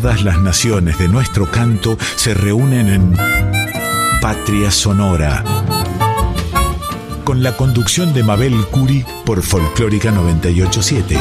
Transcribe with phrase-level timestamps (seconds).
[0.00, 3.14] Todas las naciones de nuestro canto se reúnen en
[4.20, 5.42] Patria Sonora.
[7.24, 11.18] Con la conducción de Mabel Curi por Folclórica 987.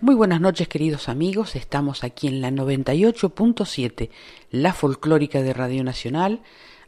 [0.00, 4.08] Muy buenas noches queridos amigos, estamos aquí en la 98.7,
[4.52, 6.42] la folclórica de Radio Nacional.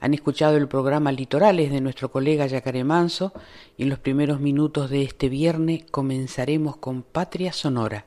[0.05, 3.33] Han escuchado el programa Litorales de nuestro colega Yacaré Manso
[3.79, 8.05] y en los primeros minutos de este viernes comenzaremos con Patria Sonora,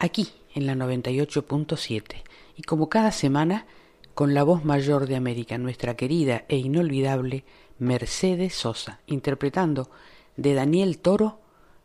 [0.00, 2.24] aquí en la 98.7
[2.56, 3.66] y como cada semana
[4.14, 7.44] con la voz mayor de América, nuestra querida e inolvidable
[7.78, 9.88] Mercedes Sosa, interpretando
[10.36, 11.38] de Daniel Toro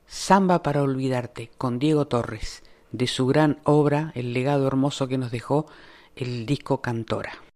[0.07, 5.29] Samba para Olvidarte con Diego Torres, de su gran obra, el legado hermoso que nos
[5.29, 5.67] dejó
[6.15, 7.50] el disco Cantora.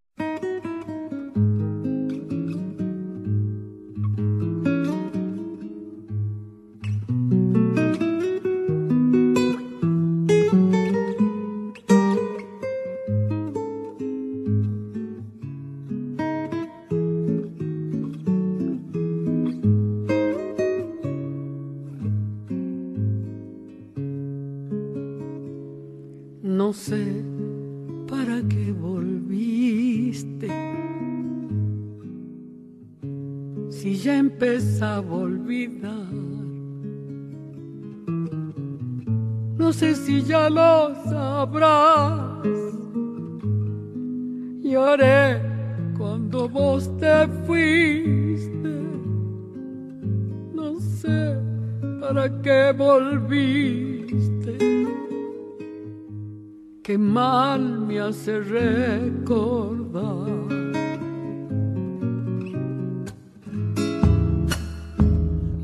[58.08, 60.03] Hace recordar.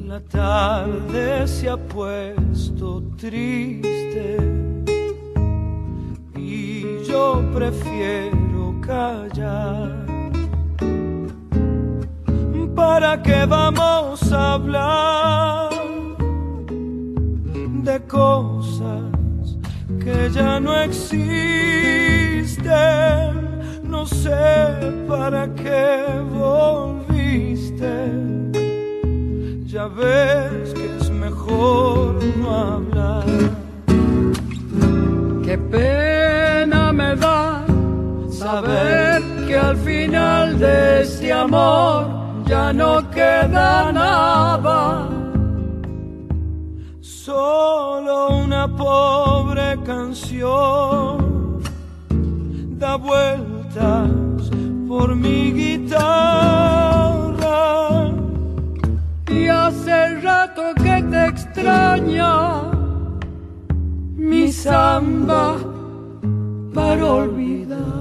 [0.05, 4.37] La tarde se ha puesto triste
[6.35, 10.05] y yo prefiero callar.
[12.75, 15.69] ¿Para qué vamos a hablar
[17.83, 19.10] de cosas
[20.03, 21.41] que ya no existen?
[24.01, 24.73] no sé
[25.07, 27.93] para qué volviste.
[29.65, 33.25] Ya ves que es mejor no hablar.
[35.45, 37.63] Qué pena me da
[38.31, 42.07] saber que al final de este amor
[42.47, 45.20] ya no queda nada.
[47.41, 51.59] Solo una pobre canción
[52.77, 54.11] da vueltas
[54.87, 56.01] por mi guitarra.
[59.27, 62.61] Y hace rato que te extraña
[64.15, 65.55] mi samba
[66.75, 68.00] para olvidar.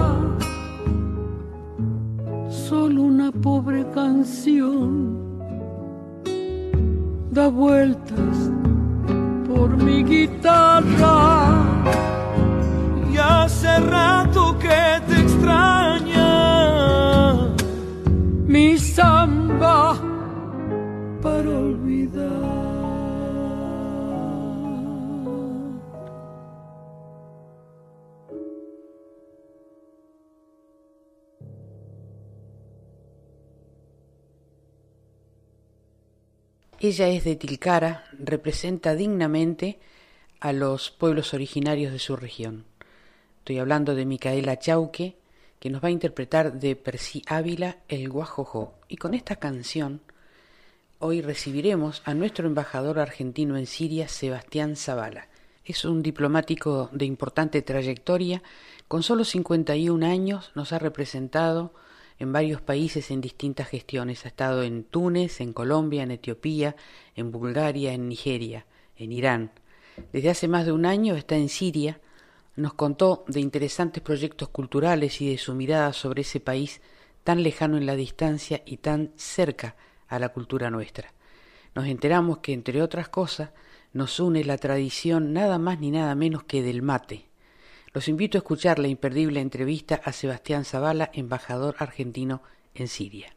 [3.63, 5.19] Pobre canción
[7.29, 8.51] da vueltas
[9.47, 11.47] por mi guitarra.
[13.13, 15.10] Y hace rato que
[36.83, 39.79] Ella es de Tilcara, representa dignamente
[40.39, 42.65] a los pueblos originarios de su región.
[43.37, 45.15] Estoy hablando de Micaela Chauque,
[45.59, 48.73] que nos va a interpretar de Percy Ávila el Guajojo.
[48.87, 50.01] Y con esta canción,
[50.97, 55.27] hoy recibiremos a nuestro embajador argentino en Siria, Sebastián Zavala.
[55.63, 58.41] Es un diplomático de importante trayectoria,
[58.87, 61.75] con solo 51 años nos ha representado
[62.21, 64.25] en varios países en distintas gestiones.
[64.25, 66.75] Ha estado en Túnez, en Colombia, en Etiopía,
[67.15, 69.51] en Bulgaria, en Nigeria, en Irán.
[70.13, 71.99] Desde hace más de un año está en Siria.
[72.55, 76.81] Nos contó de interesantes proyectos culturales y de su mirada sobre ese país
[77.23, 79.75] tan lejano en la distancia y tan cerca
[80.07, 81.11] a la cultura nuestra.
[81.73, 83.49] Nos enteramos que, entre otras cosas,
[83.93, 87.30] nos une la tradición nada más ni nada menos que del mate,
[87.93, 92.41] los invito a escuchar la imperdible entrevista a Sebastián Zavala, embajador argentino
[92.73, 93.35] en Siria.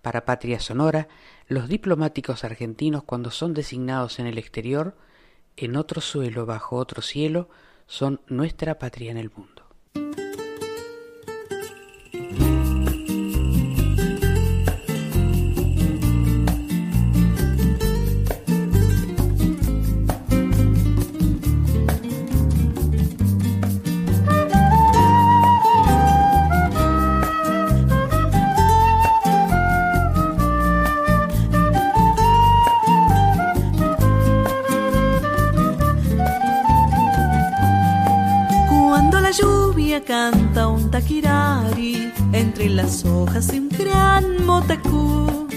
[0.00, 1.08] Para Patria Sonora,
[1.46, 4.96] los diplomáticos argentinos cuando son designados en el exterior,
[5.56, 7.48] en otro suelo, bajo otro cielo,
[7.86, 9.62] son nuestra patria en el mundo.
[42.32, 45.48] Entre las hojas un gran motacú.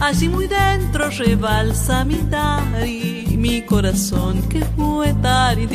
[0.00, 5.14] Allí muy dentro rebalsa mi tari, mi corazón que fue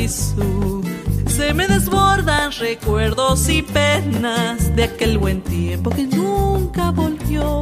[0.08, 0.82] su
[1.26, 7.60] Se me desbordan recuerdos y penas de aquel buen tiempo que nunca volvió.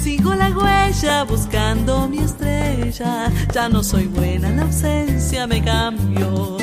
[0.00, 6.59] Sigo la huella buscando mi estrella, ya no soy buena, la ausencia me cambió.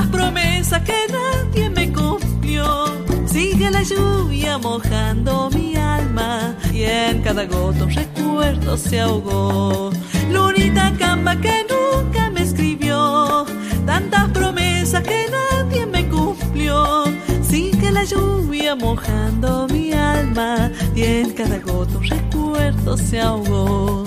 [0.00, 2.64] Tantas promesas que nadie me cumplió.
[3.26, 9.90] Sigue la lluvia mojando mi alma y en cada gota un recuerdo se ahogó.
[10.30, 13.44] Lunita camba que nunca me escribió,
[13.84, 17.04] tantas promesas que nadie me cumplió.
[17.42, 24.04] Sigue la lluvia mojando mi alma y en cada gota un recuerdo se ahogó.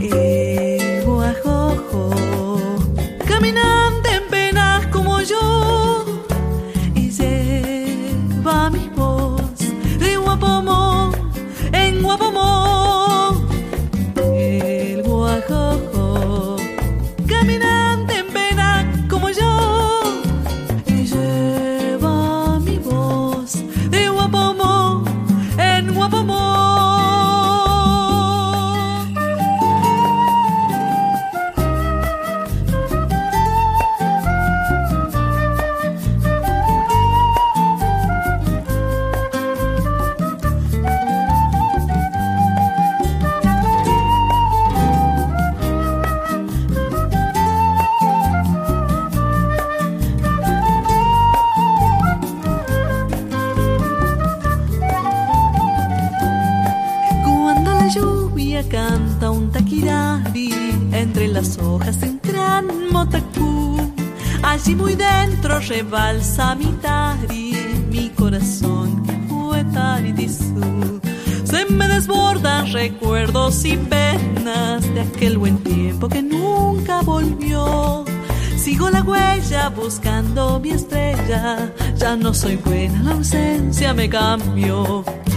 [0.00, 2.10] El guajojo,
[3.26, 3.91] caminante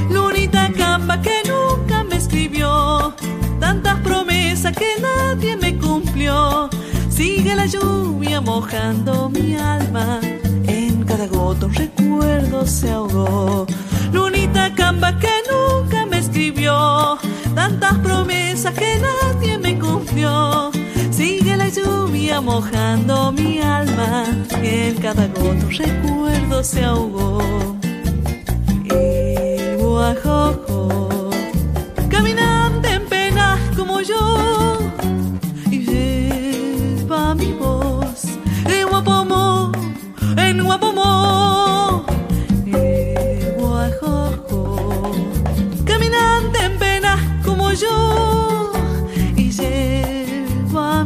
[0.10, 3.13] Lunita camba que nunca me escribió.
[3.60, 6.67] Tantas promesas que nadie me cumplió.
[7.07, 10.19] Sigue la lluvia mojando mi alma.
[10.65, 13.67] En cada gota un recuerdo se ahogó.
[14.12, 17.19] Lunita Camba que nunca me escribió.
[17.53, 20.72] Tantas promesas que nadie me cumplió.
[21.12, 24.24] Sigue la lluvia mojando mi alma.
[24.63, 27.64] En cada gota un recuerdo se ahogó.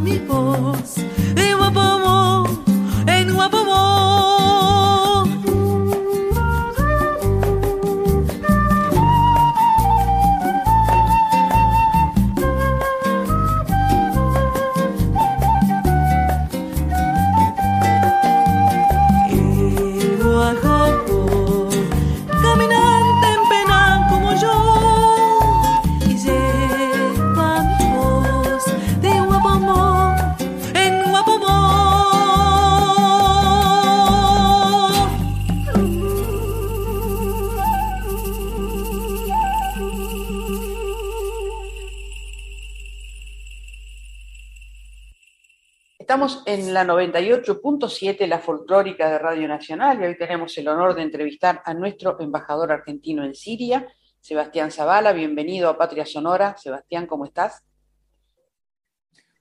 [0.00, 0.98] Lleva mi voz
[1.36, 1.99] en
[46.52, 51.62] en la 98.7, la folclórica de Radio Nacional, y hoy tenemos el honor de entrevistar
[51.64, 53.86] a nuestro embajador argentino en Siria,
[54.20, 55.12] Sebastián Zavala.
[55.12, 56.56] Bienvenido a Patria Sonora.
[56.58, 57.62] Sebastián, ¿cómo estás?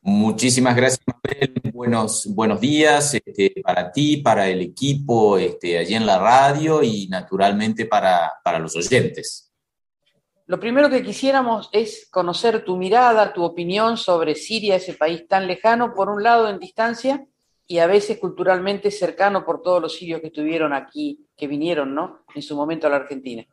[0.01, 1.53] Muchísimas gracias, Mabel.
[1.73, 7.07] Buenos, buenos días este, para ti, para el equipo este, allí en la radio y
[7.07, 9.49] naturalmente para, para los oyentes.
[10.50, 15.46] Lo primero que quisiéramos es conocer tu mirada, tu opinión sobre Siria, ese país tan
[15.46, 17.24] lejano, por un lado en distancia
[17.68, 22.25] y a veces culturalmente cercano por todos los sirios que estuvieron aquí, que vinieron, ¿no?
[22.34, 23.46] En su momento a la Argentina.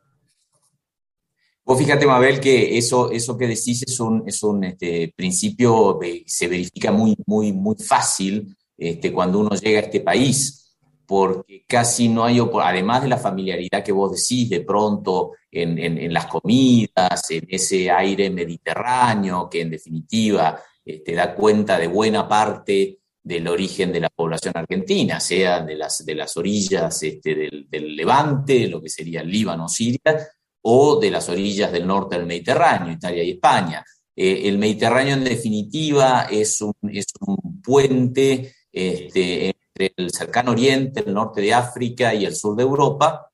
[1.63, 6.23] Vos fíjate, Mabel, que eso, eso que decís es un, es un este, principio que
[6.25, 10.66] se verifica muy, muy, muy fácil este, cuando uno llega a este país
[11.07, 16.25] porque casi no hay, además de la familiaridad que vos decís de pronto en, las
[16.25, 22.99] comidas, en ese aire mediterráneo que en definitiva te este, da cuenta de buena parte
[23.23, 27.35] del origen de la población argentina, sea de las, de las orillas este,
[27.69, 30.27] del, Levante, lo que sería el Líbano, Siria,
[30.61, 33.83] o de las orillas del norte del Mediterráneo, Italia y España.
[34.13, 41.13] Eh, el Mediterráneo en definitiva es un, es un puente este, el cercano oriente, el
[41.13, 43.31] norte de África y el sur de Europa,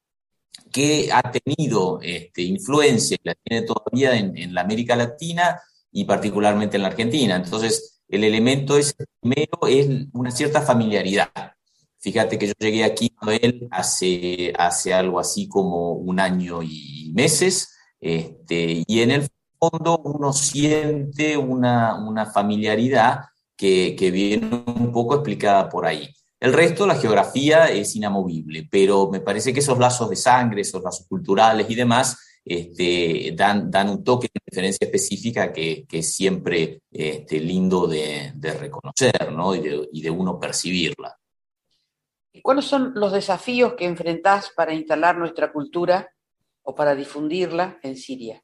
[0.72, 6.78] que ha tenido este, influencia y la tiene todavía en, la América Latina y particularmente
[6.78, 7.36] en la Argentina.
[7.36, 11.30] Entonces, el elemento es, primero, es una cierta familiaridad.
[12.00, 17.12] Fíjate que yo llegué aquí a él hace, hace algo así como un año y
[17.16, 17.70] meses,
[18.02, 23.22] este, y en el fondo uno siente una, una familiaridad
[23.56, 26.14] que, que, viene un poco explicada por ahí.
[26.44, 30.84] El resto, la geografía es inamovible, pero me parece que esos lazos de sangre, esos
[30.84, 36.82] lazos culturales y demás, este, dan, dan, un toque de diferencia específica que, es siempre
[36.92, 39.56] este, lindo de, reconocer ¿no?
[39.56, 41.18] y, de, uno percibirla.
[42.42, 46.10] ¿Cuáles son los desafíos que enfrentás para instalar nuestra cultura
[46.64, 48.44] o para difundirla en Siria?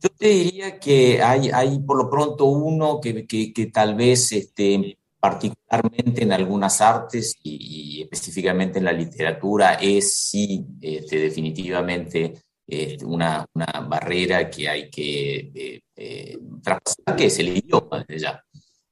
[0.00, 4.96] Yo te diría que hay, hay por lo pronto uno que, que tal vez este,
[5.22, 13.46] particularmente en algunas artes y, específicamente en la literatura, es sí este, definitivamente este, una,
[13.88, 18.44] barrera que hay que eh, eh, traspasar, que es el idioma desde ya.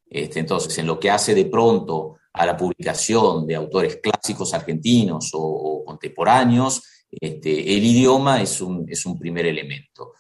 [0.09, 5.33] Este, entonces, en lo que hace de pronto a la publicación de autores clásicos argentinos
[5.35, 8.87] o, contemporáneos, este, el idioma es un,
[9.19, 10.13] primer elemento.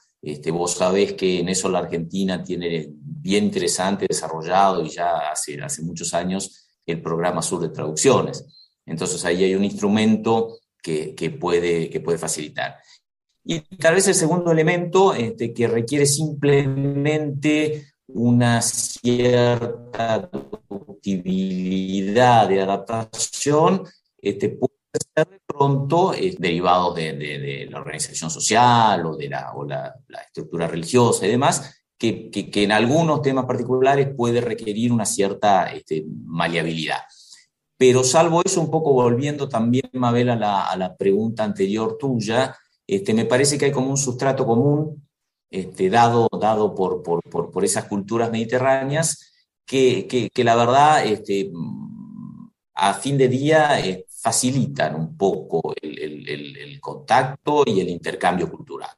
[0.52, 2.88] Vos sabés que en eso la Argentina tiene
[3.20, 8.44] bien interesante, desarrollado y ya hace, hace muchos años el programa Sur de Traducciones.
[8.86, 12.78] Entonces ahí hay un instrumento que, que puede, que puede facilitar.
[13.44, 20.30] Y tal vez el segundo elemento este, que requiere simplemente una cierta
[20.68, 23.84] utilidad de adaptación,
[24.18, 24.74] este, puede
[25.14, 29.94] ser de pronto eh, derivados de, la organización social o de la, o la,
[30.26, 36.04] estructura religiosa y demás, que, que, en algunos temas particulares puede requerir una cierta este,
[36.24, 37.00] maleabilidad.
[37.76, 42.56] Pero salvo eso, un poco volviendo también, Mabel, a la, a la pregunta anterior tuya,
[42.86, 45.06] este, me parece que hay como un sustrato común
[45.50, 49.30] este, dado, dado por, por, por, por esas culturas mediterráneas
[49.66, 51.04] que, la verdad,
[52.74, 58.90] a fin de día, eh, facilitan un poco el, contacto y el intercambio cultural.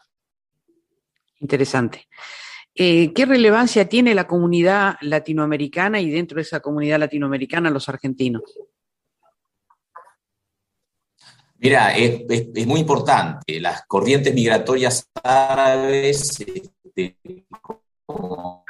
[1.41, 2.07] Interesante.
[2.75, 8.43] Eh, ¿Qué relevancia tiene la comunidad latinoamericana y dentro de esa comunidad latinoamericana los argentinos?
[11.59, 13.61] Mira, es, muy importante.
[13.61, 17.17] Las corrientes migratorias árabes, este,
[18.05, 18.65] como,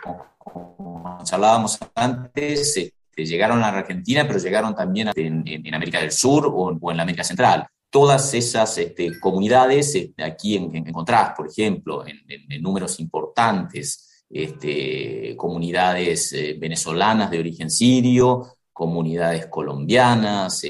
[1.32, 6.92] hablábamos antes, este, llegaron a la Argentina, pero llegaron también en, América del Sur o,
[6.92, 7.66] en América Central.
[7.92, 14.24] Todas esas este, comunidades, aquí en, encontrás, por ejemplo, en, números importantes,
[15.36, 20.62] comunidades eh, venezolanas de origen sirio, comunidades colombianas,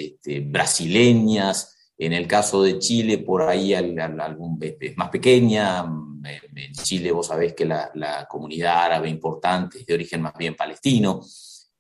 [0.46, 1.72] brasileñas,
[2.04, 5.84] en el caso de Chile, por ahí algún, es más pequeña.
[6.24, 11.20] En Chile vos sabés que la, comunidad árabe importante es de origen más bien palestino.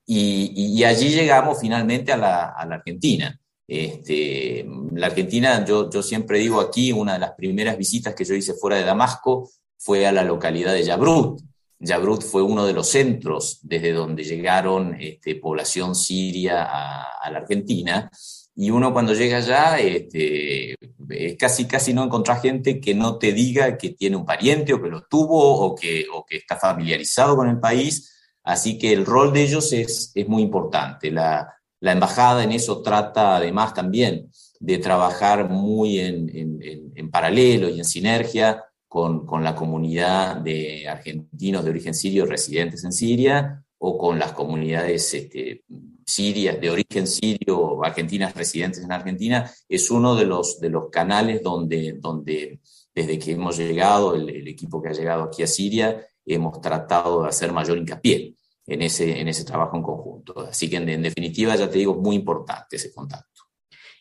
[0.06, 3.36] Y, allí llegamos finalmente a la, Argentina.
[3.66, 8.54] Este, la Argentina, yo, siempre digo aquí, una de las primeras visitas que yo hice
[8.54, 11.40] fuera de Damasco fue a la localidad de Yabrut.
[11.78, 18.10] Yabrut fue uno de los centros desde donde llegaron este, población siria a, la Argentina
[18.54, 20.74] y uno cuando llega allá, este,
[21.08, 24.82] es casi, casi no encontrar gente que no te diga que tiene un pariente o
[24.82, 28.10] que lo tuvo o que, o que está familiarizado con el país.
[28.44, 31.10] Así que el rol de ellos es, es muy importante.
[31.10, 31.48] La,
[31.82, 38.64] la, embajada en eso trata además también de trabajar muy en, paralelo y en sinergia
[38.88, 44.32] con, con, la comunidad de argentinos de origen sirio residentes en Siria o con las
[44.32, 45.64] comunidades este,
[46.06, 51.42] sirias, de origen sirio, argentinas residentes en Argentina, es uno de los, de los canales
[51.42, 52.60] donde, donde
[52.94, 57.28] desde que hemos llegado, el, equipo que ha llegado aquí a Siria, hemos tratado de
[57.28, 58.36] hacer mayor hincapié
[58.72, 60.46] en ese, en ese trabajo en conjunto.
[60.48, 63.42] Así que en, definitiva, ya te digo, muy importante ese contacto.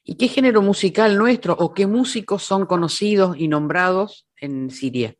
[0.04, 5.15] ¿Y qué género musical nuestro o qué músicos son conocidos y nombrados en Siria?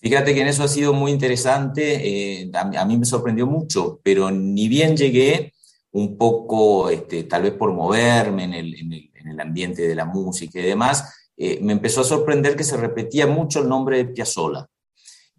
[0.00, 4.30] Fíjate que en eso ha sido muy interesante, eh, a, mí me sorprendió mucho, pero
[4.30, 5.54] ni bien llegué,
[5.92, 9.94] un poco, este, tal vez por moverme en el, en, el, en el, ambiente de
[9.94, 13.96] la música y demás, eh, me empezó a sorprender que se repetía mucho el nombre
[13.96, 14.66] de Piazzolla.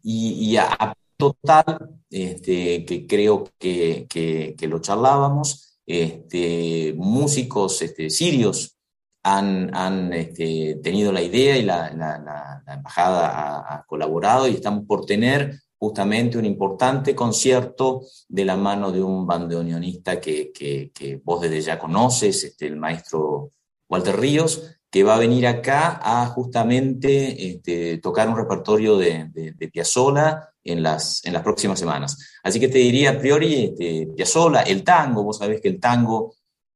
[0.02, 8.10] Y, y a, total, este, que creo que, que, que, lo charlábamos, este, músicos este,
[8.10, 8.78] sirios
[9.24, 14.86] han, han este, tenido la idea y la, la, embajada ha, ha, colaborado y estamos
[14.86, 21.42] por tener justamente un importante concierto de la mano de un bandoneonista que, que, vos
[21.42, 23.52] desde ya conoces, este, el maestro
[23.90, 29.68] Walter Ríos, que va a venir acá a justamente este, tocar un repertorio de, de,
[29.68, 32.18] Piazzolla en las, en las próximas semanas.
[32.42, 36.34] Así que te diría a priori este, Piazzolla, el tango, vos sabés que el tango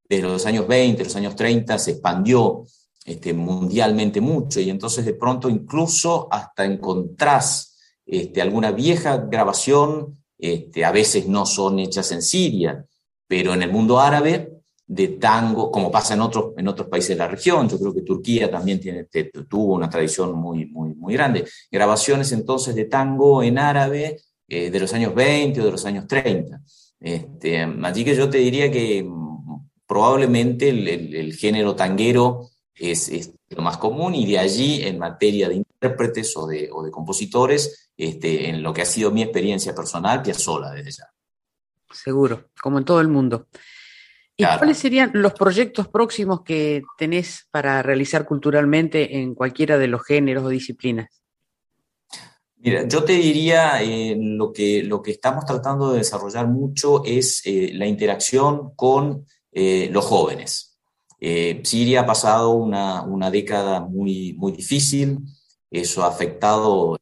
[0.08, 2.64] desde los años 20, los años 30 se expandió
[3.04, 10.86] este, mundialmente mucho y entonces de pronto incluso hasta encontrás este, alguna vieja grabación, este,
[10.86, 12.86] a veces no son hechas en Siria,
[13.28, 14.51] pero en el mundo árabe,
[14.92, 18.02] de tango, como pasa en otros, en otros países de la región, yo creo que
[18.02, 19.08] Turquía también tiene,
[19.48, 21.46] tuvo una tradición muy, muy, muy grande.
[21.72, 26.08] Grabaciones entonces de tango en árabe eh, de los años 20 o de los años
[26.08, 26.60] 30.
[27.00, 33.62] Este, así que yo te diría que mm, probablemente el, género tanguero es, es, lo
[33.62, 38.74] más común y de allí en materia de intérpretes o de, compositores este, en lo
[38.74, 41.06] que ha sido mi experiencia personal, sola desde ya.
[41.94, 43.48] Seguro, como en todo el mundo.
[44.38, 50.04] ¿Y cuáles serían los proyectos próximos que tenés para realizar culturalmente en cualquiera de los
[50.04, 51.10] géneros o disciplinas?
[52.58, 57.42] Mira, yo te diría, eh, lo, que, lo que estamos tratando de desarrollar mucho es
[57.46, 60.68] eh, la interacción con eh, los jóvenes.
[61.64, 65.20] Siria ha pasado una, una, década muy, muy difícil,
[65.70, 66.98] eso ha afectado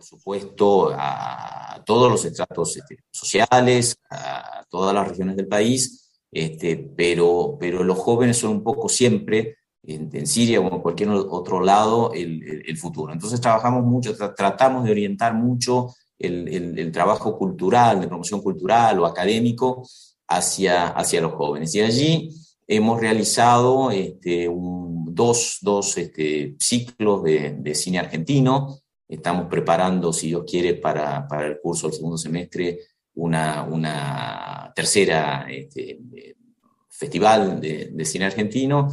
[0.00, 5.99] por supuesto, a todos los estratos este, sociales, a todas las regiones del país,
[6.32, 11.60] este, pero, pero los jóvenes son un poco siempre, en, Siria o en cualquier otro
[11.60, 13.12] lado, el, el, futuro.
[13.12, 19.06] Entonces trabajamos mucho, tratamos de orientar mucho el, el, trabajo cultural, de promoción cultural o
[19.06, 19.82] académico
[20.28, 21.74] hacia, hacia los jóvenes.
[21.74, 22.30] Y allí
[22.68, 30.28] hemos realizado este, un, dos, dos este, ciclos de, de, cine argentino, Estamos preparando, si
[30.28, 32.78] Dios quiere, para, para el curso del segundo semestre
[33.20, 36.00] una, una tercera este,
[36.88, 38.88] festival de, de, cine argentino.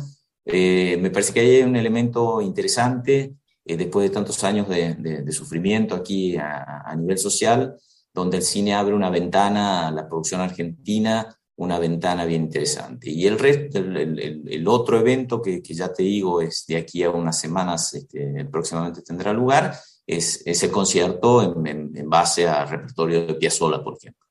[0.46, 3.36] Eh, me parece que hay un elemento interesante,
[3.66, 7.78] eh, después de tantos años de, de, sufrimiento aquí a, a, nivel social,
[8.13, 13.10] donde el cine abre una ventana a la producción argentina, una ventana bien interesante.
[13.10, 17.40] Y el, resto, el, otro evento que, ya te digo es de aquí a unas
[17.40, 19.74] semanas, este, próximamente tendrá lugar,
[20.08, 24.26] es, el concierto en, base al repertorio de Piazzolla, por ejemplo.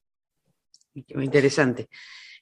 [1.14, 1.88] Muy interesante.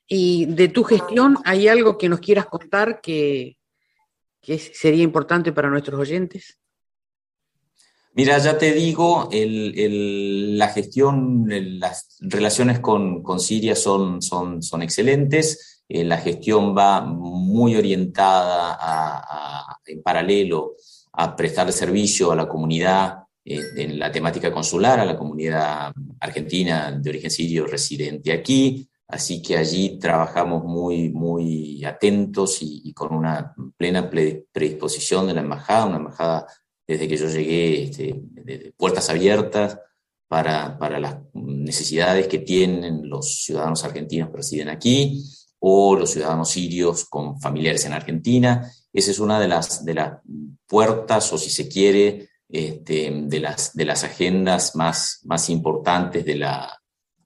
[0.07, 3.57] Y de tu gestión, ¿hay algo que nos quieras contar que,
[4.41, 6.59] que sería importante para nuestros oyentes?
[8.13, 11.47] Mira, ya te digo, la gestión,
[11.81, 15.83] las relaciones con, Siria son, son, son excelentes.
[15.89, 18.79] Eh, la gestión va muy orientada
[19.85, 20.77] en paralelo
[21.13, 27.11] a prestar servicio a la comunidad en la temática consular, a la comunidad argentina de
[27.11, 28.89] origen sirio residente aquí.
[29.07, 35.43] Así que allí trabajamos muy, muy atentos y, y con una plena predisposición de la
[35.43, 36.47] embajada, una embajada
[36.87, 39.79] desde que yo llegué, este, de puertas abiertas
[40.29, 45.23] para, para, las necesidades que tienen los ciudadanos argentinos que residen aquí
[45.59, 48.71] o los ciudadanos sirios con familiares en Argentina.
[48.93, 50.19] Esa es una de las, de las
[50.67, 56.37] puertas, o si se quiere, este, de, las, de las agendas más, más importantes de
[56.37, 56.81] la,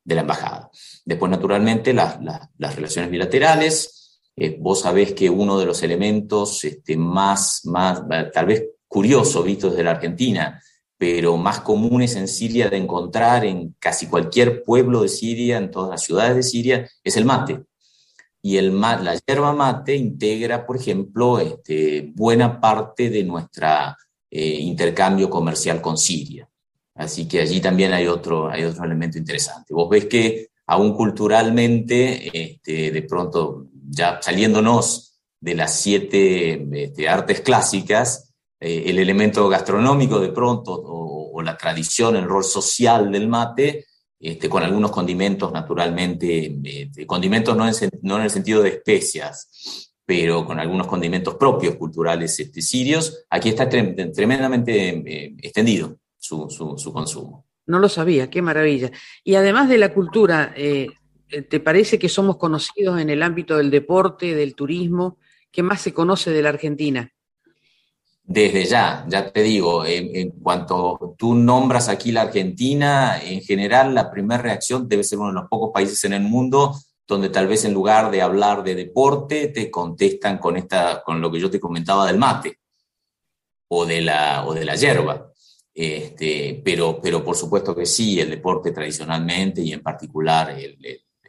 [0.05, 0.71] de la embajada.
[1.05, 2.19] Después, naturalmente, las,
[2.59, 4.21] las, relaciones bilaterales.
[4.37, 8.03] Eh, vos sabés que uno de los elementos este, más, más,
[8.33, 10.63] tal vez curioso visto desde la Argentina,
[10.97, 15.91] pero más comunes en Siria de encontrar en casi cualquier pueblo de Siria, en todas
[15.91, 17.65] las ciudades de Siria, es el mate.
[18.41, 23.67] Y el, la yerba mate integra, por ejemplo, este, buena parte de nuestro
[24.31, 26.49] eh, intercambio comercial con Siria.
[26.95, 29.73] Así que allí también hay otro, hay otro elemento interesante.
[29.73, 37.41] Vos ves que aún culturalmente, este, de pronto, ya saliéndonos de las siete este, artes
[37.41, 43.87] clásicas, eh, el elemento gastronómico de pronto o, la tradición, el rol social del mate,
[44.19, 49.88] este, con algunos condimentos naturalmente, este, condimentos no en, no en, el sentido de especias,
[50.09, 56.93] pero con algunos condimentos propios culturales este, sirios, aquí está tremendamente eh, extendido su, su,
[56.95, 57.45] consumo.
[57.67, 58.91] No lo sabía, qué maravilla.
[59.23, 60.89] Y además de la cultura, eh,
[61.51, 65.19] ¿te parece que somos conocidos en el ámbito del deporte, del turismo?
[65.53, 67.13] ¿Qué más se conoce de la Argentina?
[68.25, 74.11] Desde ya, ya te digo, en, cuanto tú nombras aquí la Argentina, en general la
[74.11, 76.75] primera reacción debe ser uno de los pocos países en el mundo
[77.09, 81.33] donde tal vez en lugar de hablar de deporte te contestan con, esta, con lo
[81.33, 82.59] que yo te comentaba del mate
[83.69, 85.33] o de la, o de la hierba.
[85.73, 90.77] Este, pero, pero por supuesto que sí, el deporte tradicionalmente y en particular el,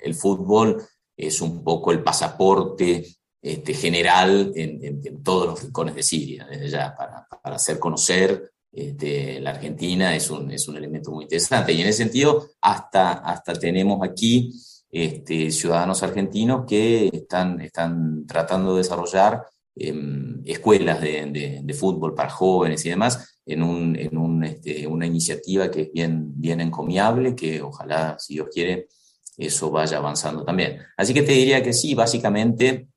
[0.02, 0.84] el fútbol
[1.16, 3.06] es un poco el pasaporte
[3.42, 9.40] este, general en, todos los rincones de Siria, desde ya, para, para hacer conocer este,
[9.40, 11.72] la Argentina es un, es un elemento muy interesante.
[11.72, 14.54] Y en ese sentido, hasta, hasta tenemos aquí
[14.92, 22.86] este, ciudadanos argentinos que están, están tratando de desarrollar em, escuelas de, fútbol para jóvenes
[22.86, 27.62] y demás en, un, en un, este, una iniciativa que es bien, bien encomiable, que
[27.62, 28.88] ojalá, si Dios quiere,
[29.38, 30.80] eso vaya avanzando también.
[30.98, 32.90] Así que te diría que sí, básicamente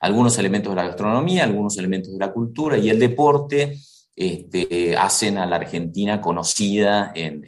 [0.00, 3.78] algunos elementos de la gastronomía, algunos elementos de la cultura y el deporte
[4.14, 7.42] este, hacen a la Argentina conocida en,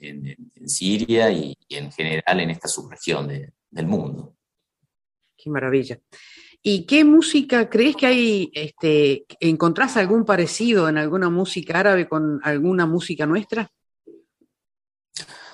[0.71, 4.35] Siria y, en general en esta subregión del mundo.
[5.37, 5.99] Qué maravilla.
[6.63, 8.51] ¿Y qué música crees que hay?
[8.53, 13.71] Este, ¿Encontrás algún parecido en alguna música árabe con alguna música nuestra?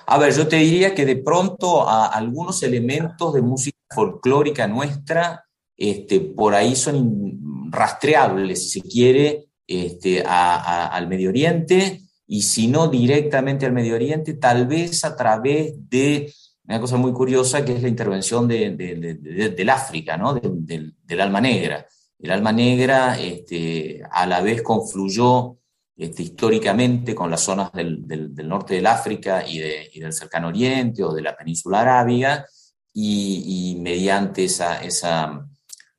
[0.05, 5.47] A ver, yo te diría que de pronto a algunos elementos de música folclórica nuestra
[5.77, 12.87] este, por ahí son rastreables, si se quiere, este, al Medio Oriente, y si no
[12.89, 16.31] directamente al Medio Oriente, tal vez a través de
[16.65, 20.33] una cosa muy curiosa que es la intervención del África, ¿no?
[20.33, 21.87] del, alma negra.
[22.19, 25.57] El alma negra este, a la vez confluyó
[25.95, 28.05] este, históricamente con las zonas del,
[28.45, 32.45] norte del África y, del cercano Oriente o de la península arábiga,
[32.93, 35.47] y, mediante esa, esa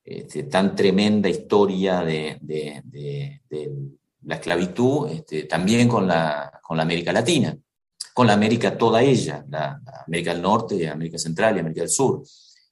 [0.05, 2.39] este, tan tremenda historia de,
[4.29, 7.57] la esclavitud, este, también con la, con la América Latina,
[8.13, 12.23] con la América toda ella, la, América del Norte, América Central y América del Sur.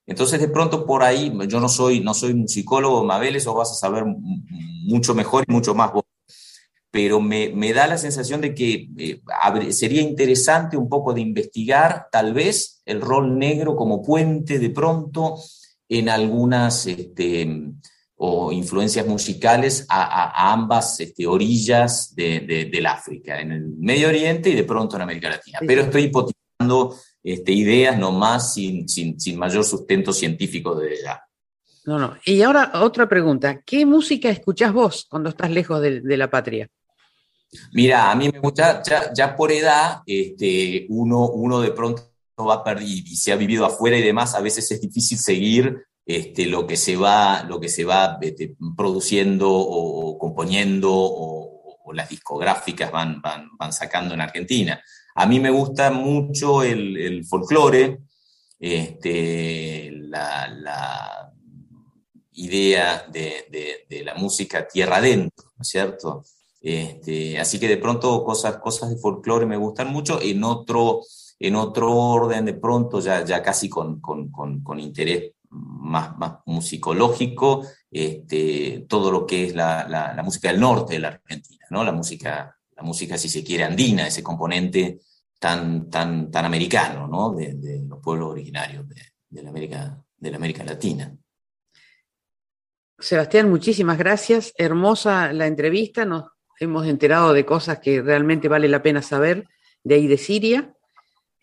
[0.07, 3.75] Entonces, de pronto por ahí, yo no soy, no soy musicólogo, Mabel, eso vas a
[3.75, 6.05] saber mucho mejor y mucho más vos.
[6.91, 12.09] Pero me, me da la sensación de que eh, sería interesante un poco de investigar,
[12.13, 15.37] tal vez, el rol negro como puente de pronto
[15.89, 17.73] en algunas este,
[18.19, 24.55] o influencias musicales a, ambas este, orillas de, del África, en el Medio Oriente y
[24.55, 25.59] de pronto en América Latina.
[25.67, 31.23] Pero estoy hipotizando este, ideas nomás sin, sin, sin mayor sustento científico desde ya.
[31.85, 32.17] No, no.
[32.25, 33.61] Y ahora otra pregunta.
[33.65, 36.69] ¿Qué música escuchás vos cuando estás lejos de, la patria?
[37.73, 38.83] Mira, a mí me gusta,
[39.15, 42.03] ya, por edad, este, uno, uno de pronto
[42.39, 45.87] va a perder, y se ha vivido afuera y demás, a veces es difícil seguir
[46.07, 51.53] este, lo que se va, lo que se va este, produciendo o, componiendo o,
[51.93, 54.81] las discográficas van, van, van, sacando en Argentina.
[55.15, 58.01] A mí me gusta mucho el, folclore,
[58.59, 61.33] este, la,
[62.33, 66.25] idea de, la música tierra adentro, ¿no es cierto?
[66.61, 71.01] Este, así que de pronto cosas, cosas de folclore me gustan mucho, en otro,
[71.39, 78.85] en otro orden, de pronto ya, ya casi con, con, interés más, más musicológico, este,
[78.89, 81.83] todo lo que es la, la, música del norte de la Argentina, ¿no?
[81.83, 85.01] la, música, la música, si se quiere, andina, ese componente
[85.39, 87.33] tan, tan, tan americano ¿no?
[87.33, 88.97] de, los pueblos originarios de,
[89.29, 91.17] de, la América, de la América Latina.
[92.99, 94.53] Sebastián, muchísimas gracias.
[94.57, 96.05] Hermosa la entrevista.
[96.05, 96.25] Nos
[96.59, 99.47] hemos enterado de cosas que realmente vale la pena saber
[99.85, 100.76] de ahí de Siria.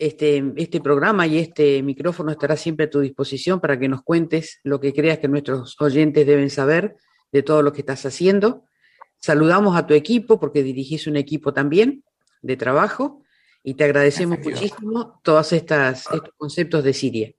[0.03, 4.59] Este, este programa y este micrófono estará siempre a tu disposición para que nos cuentes
[4.63, 6.97] lo que creas que nuestros oyentes deben saber
[7.31, 8.65] de todo lo que estás haciendo.
[9.21, 12.03] Saludamos a tu equipo porque dirigís un equipo también
[12.41, 13.23] de trabajo
[13.63, 16.03] y te agradecemos muchísimo todos estos
[16.35, 17.31] conceptos de Siria.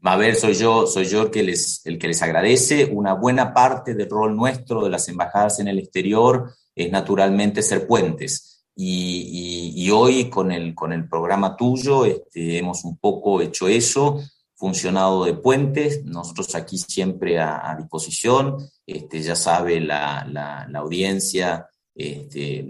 [0.00, 2.86] Mabel, soy yo, soy yo el que, les, el que les agradece.
[2.86, 7.86] Una buena parte del rol nuestro de las embajadas en el exterior es naturalmente ser
[7.86, 8.51] puentes.
[8.74, 14.20] Y, hoy con el, con el programa tuyo este, hemos un poco hecho eso,
[14.54, 18.56] funcionado de puentes, nosotros aquí siempre a, disposición,
[18.86, 22.66] este, ya sabe la, la, audiencia, este,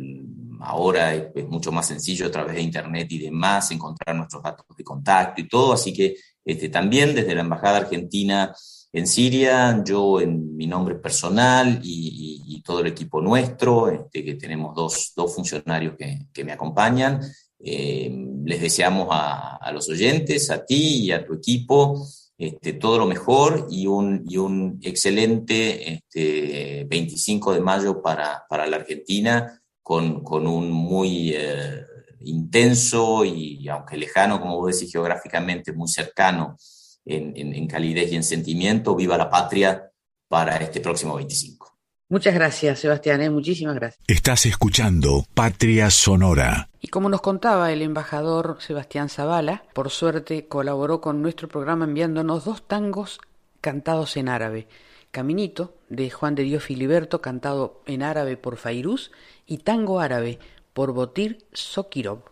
[0.60, 4.66] ahora es, es, mucho más sencillo a través de internet y demás encontrar nuestros datos
[4.76, 8.52] de contacto y todo, así que este, también desde la Embajada Argentina
[8.92, 12.20] en Siria, yo en mi nombre personal y,
[12.64, 17.20] todo el equipo nuestro, este, que tenemos dos, funcionarios que, me acompañan,
[17.58, 18.08] eh,
[18.44, 22.06] les deseamos a, los oyentes, a ti y a tu equipo,
[22.38, 28.68] este, todo lo mejor y un, y un excelente este, 25 de mayo para, para
[28.68, 31.32] la Argentina con, con un muy...
[31.34, 31.86] Eh,
[32.24, 36.56] intenso y, aunque lejano, como vos decís, geográficamente muy cercano
[37.04, 39.90] en, calidez y en sentimiento, viva la patria
[40.28, 41.76] para este próximo 25.
[42.08, 43.30] Muchas gracias, Sebastián, ¿eh?
[43.30, 44.04] muchísimas gracias.
[44.06, 46.68] Estás escuchando Patria Sonora.
[46.80, 52.44] Y como nos contaba el embajador Sebastián Zavala, por suerte colaboró con nuestro programa enviándonos
[52.44, 53.20] dos tangos
[53.62, 54.68] cantados en árabe.
[55.10, 59.10] Caminito, de Juan de Dios Filiberto, cantado en árabe por Fairuz,
[59.46, 60.38] y Tango Árabe,
[60.72, 62.24] por Botir Sokirov.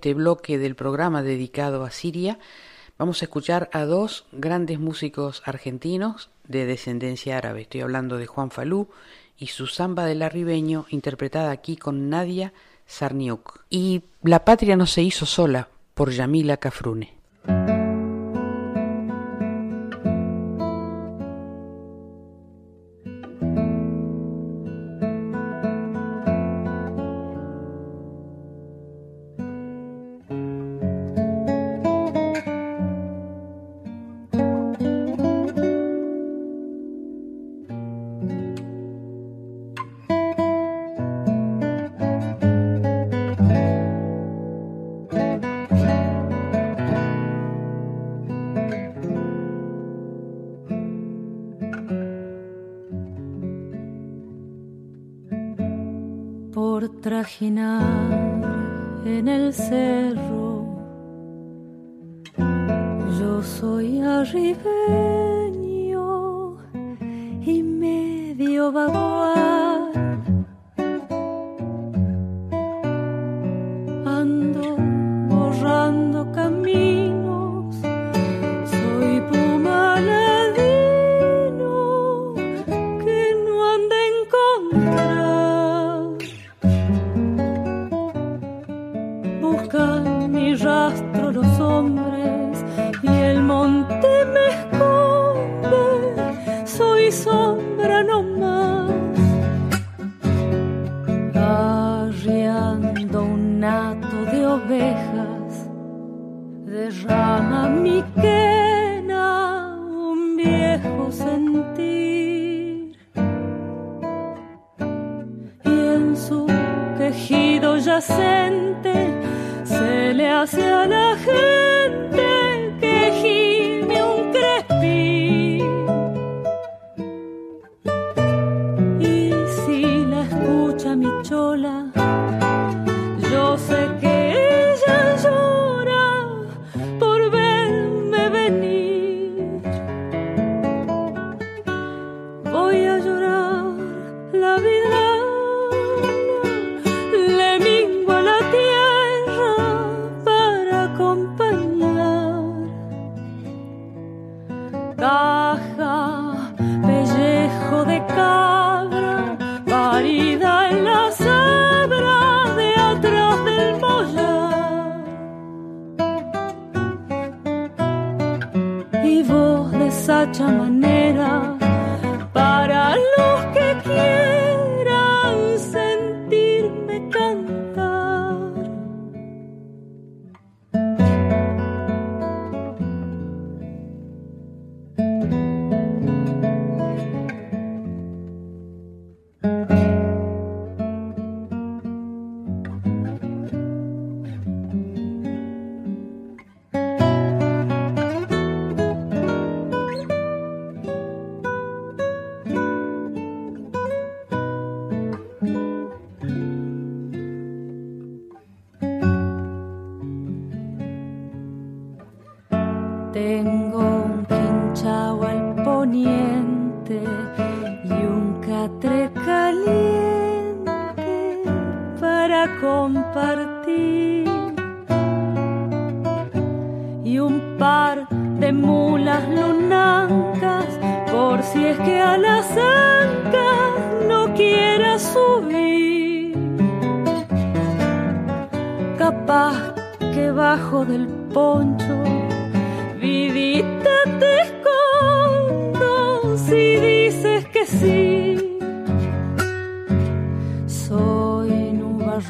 [0.03, 2.37] este bloque del programa dedicado a Siria,
[2.97, 7.61] vamos a escuchar a dos grandes músicos argentinos de descendencia árabe.
[7.61, 8.89] Estoy hablando de Juan Falú
[9.37, 12.51] y su samba del arribeño, interpretada aquí con Nadia
[12.85, 13.61] Sarniuk.
[13.69, 17.13] Y La patria no se hizo sola por Yamila Cafrune.
[56.53, 57.81] por trajinar
[59.05, 60.65] en el cerro.
[63.19, 65.22] Yo soy arriba.
[68.73, 69.02] Bobo.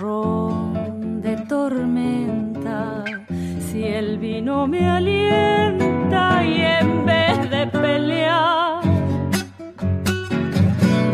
[0.02, 3.04] Nubarrón de tormenta,
[3.60, 8.82] si el vino me alienta y en vez de pelear,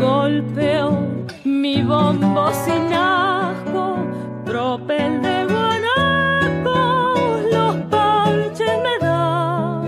[0.00, 0.98] golpeo
[1.44, 3.96] mi bombo sin asco,
[4.44, 7.14] tropel de guanaco,
[7.52, 9.84] los parches me dan.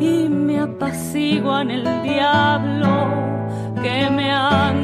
[0.00, 3.08] Y me apaciguan el diablo
[3.82, 4.79] que me anda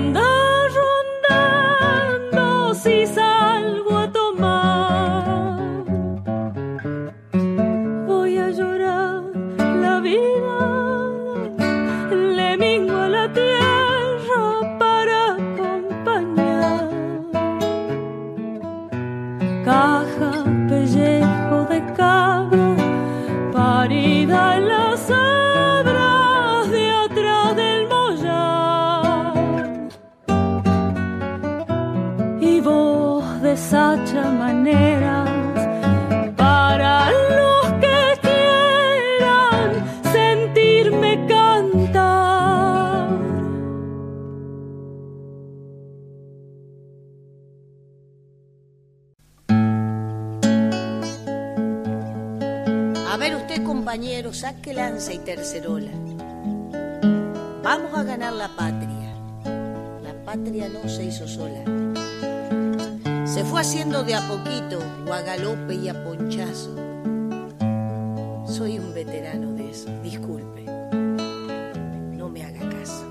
[53.86, 55.92] usted, compañero, saque lanza y tercerola.
[57.62, 59.14] Vamos a ganar la patria.
[60.02, 61.62] La patria no se hizo sola.
[63.24, 66.74] Se fue haciendo de a poquito, o a galope y a ponchazo.
[68.46, 70.64] Soy un veterano de eso, disculpe.
[72.12, 73.06] No me haga caso.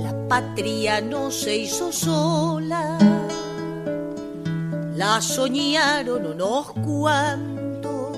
[0.00, 3.01] La patria no se hizo sola
[5.02, 8.16] la soñaron unos cuantos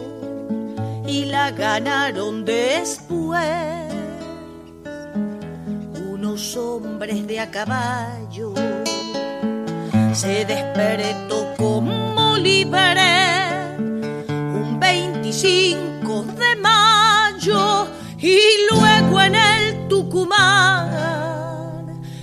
[1.06, 3.78] y la ganaron después
[6.12, 8.52] unos hombres de a caballo.
[10.12, 13.14] Se despertó como libre
[14.28, 17.86] un 25 de mayo
[18.18, 18.38] y
[18.70, 21.34] luego en el Tucumán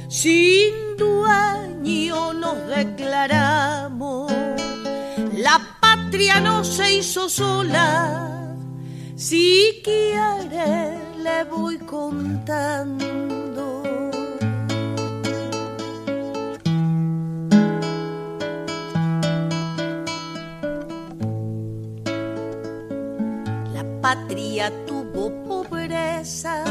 [0.08, 4.31] sin dueño nos declaramos la
[6.12, 8.54] patria no se hizo sola.
[9.16, 13.82] Si quiere le voy contando.
[23.74, 26.66] La patria tuvo pobreza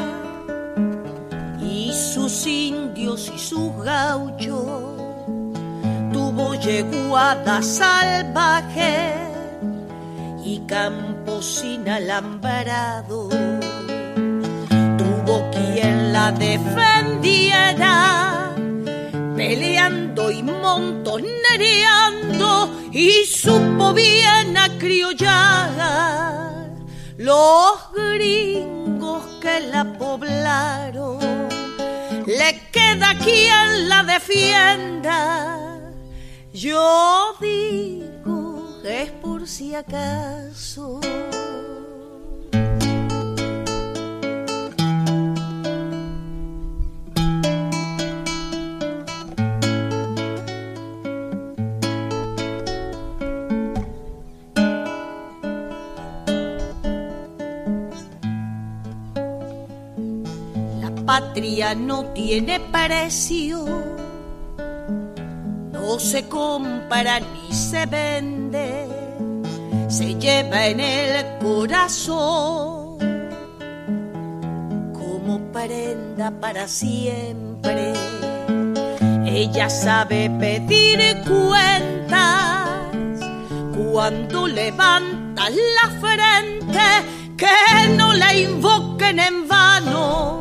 [1.62, 5.00] y sus indios y sus gauchos
[6.12, 9.29] tuvo yeguada salvaje
[10.50, 13.28] y campo sin alambrado.
[14.98, 18.52] Tuvo quien la defendiera,
[19.36, 25.70] peleando y montonereando, y supo bien acriollar
[27.16, 31.20] los gringos que la poblaron.
[32.26, 35.58] Le queda quien la defienda.
[36.52, 38.09] Yo digo
[38.88, 41.00] es por si acaso.
[60.80, 63.64] La patria no tiene precio
[65.90, 68.39] no se compra ni se vende,
[69.88, 72.98] se lleva en el corazón
[74.92, 77.92] como prenda para siempre.
[79.26, 82.90] Ella sabe pedir cuentas
[83.92, 86.80] cuando levantas la frente,
[87.36, 90.40] que no la invoquen en vano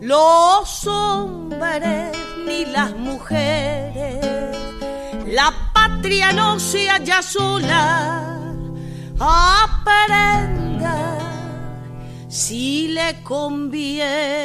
[0.00, 2.12] los hombres
[2.46, 4.54] ni las mujeres.
[5.26, 5.52] La
[6.04, 8.38] Trianon se halla sola,
[9.18, 11.16] aprenda
[12.28, 14.44] si le conviene.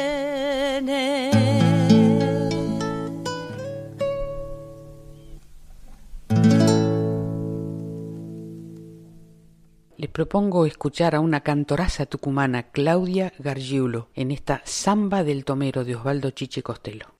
[9.98, 15.94] Les propongo escuchar a una cantoraza tucumana, Claudia Gargiulo, en esta Samba del Tomero de
[15.94, 17.19] Osvaldo Chiche Costello.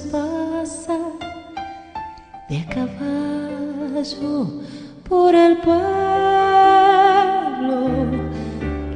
[0.00, 0.98] pasa
[2.48, 4.50] de caballo
[5.08, 5.74] por el pueblo.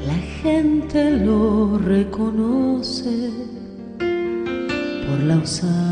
[0.06, 3.30] La gente lo reconoce
[3.98, 5.87] por la usanza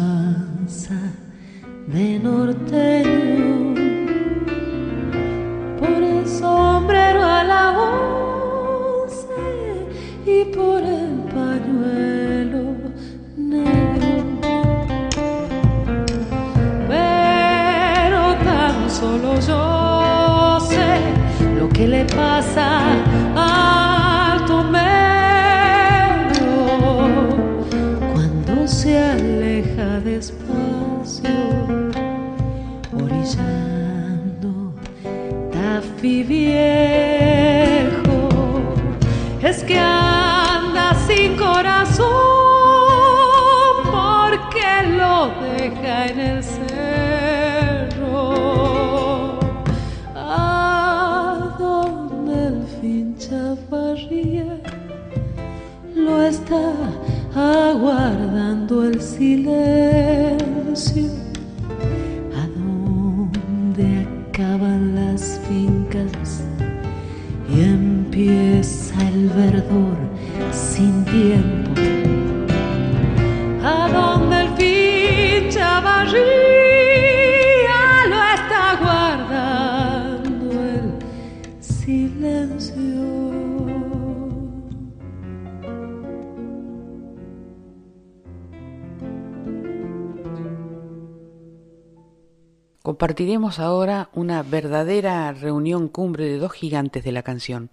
[93.46, 97.70] Ahora una verdadera reunión cumbre de dos gigantes de la canción,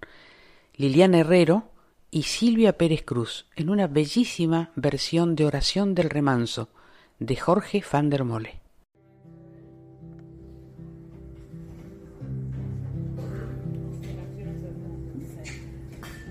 [0.76, 1.64] Liliana Herrero
[2.12, 6.68] y Silvia Pérez Cruz, en una bellísima versión de Oración del Remanso,
[7.18, 8.60] de Jorge van der Mole.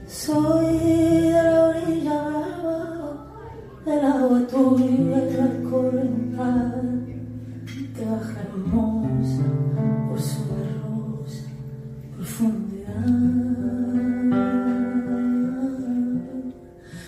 [0.07, 3.27] Soy de la orilla brava,
[3.85, 4.47] del agua
[8.05, 9.12] baja el monte.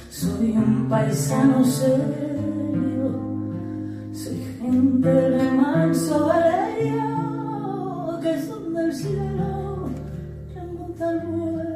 [0.10, 3.12] Soy un paisano serio,
[4.12, 7.00] soy gente de manso valerio,
[8.22, 9.90] que son del cielo,
[10.54, 11.75] remonta al vuelo.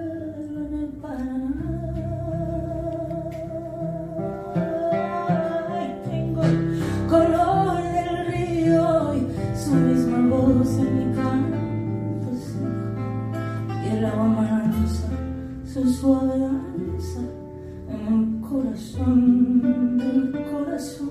[19.00, 21.10] corazón, corazón,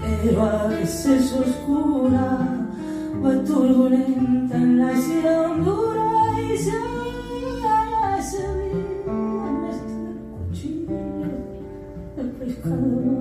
[0.00, 2.26] pero a veces oscura,
[3.24, 5.56] va turbulenta en la ciudad
[6.52, 6.72] y se
[8.04, 9.94] hace bien este
[10.46, 10.98] cuchillo
[12.16, 13.18] del pescador.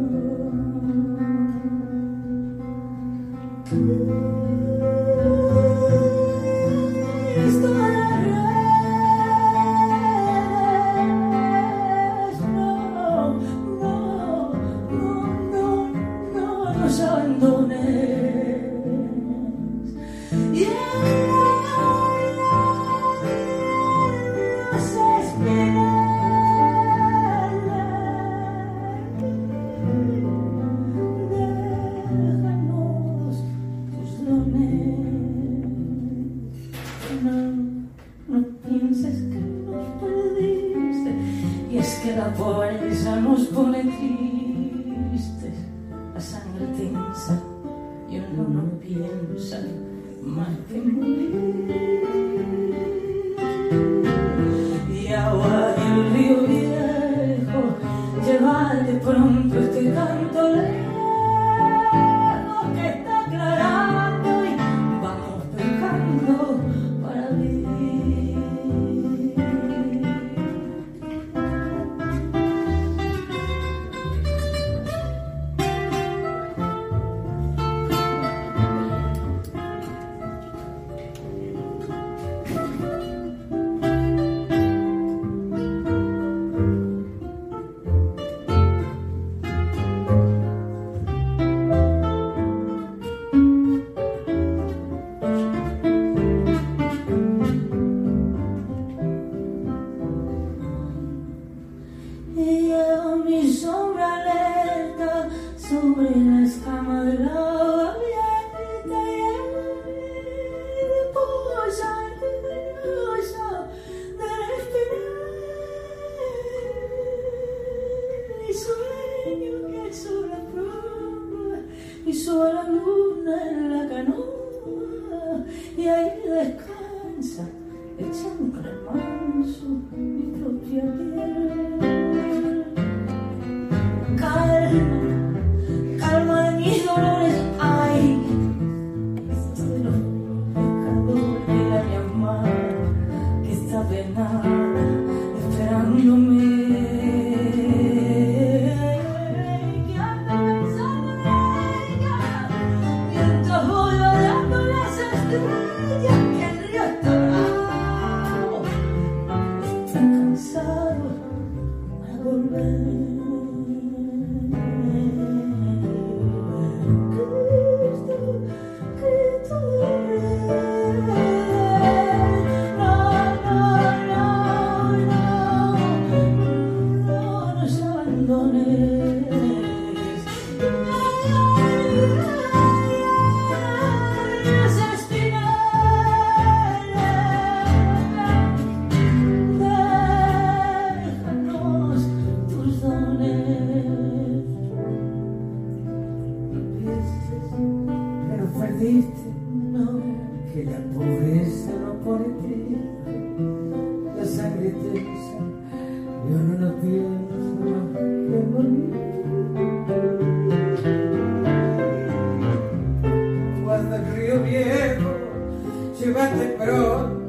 [216.57, 217.26] pero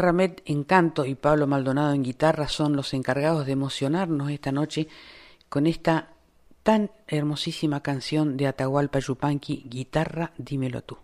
[0.00, 4.88] Ramet en canto y Pablo Maldonado en guitarra son los encargados de emocionarnos esta noche
[5.48, 6.08] con esta
[6.62, 10.98] tan hermosísima canción de Atahualpa Yupanqui, Guitarra, dímelo tú.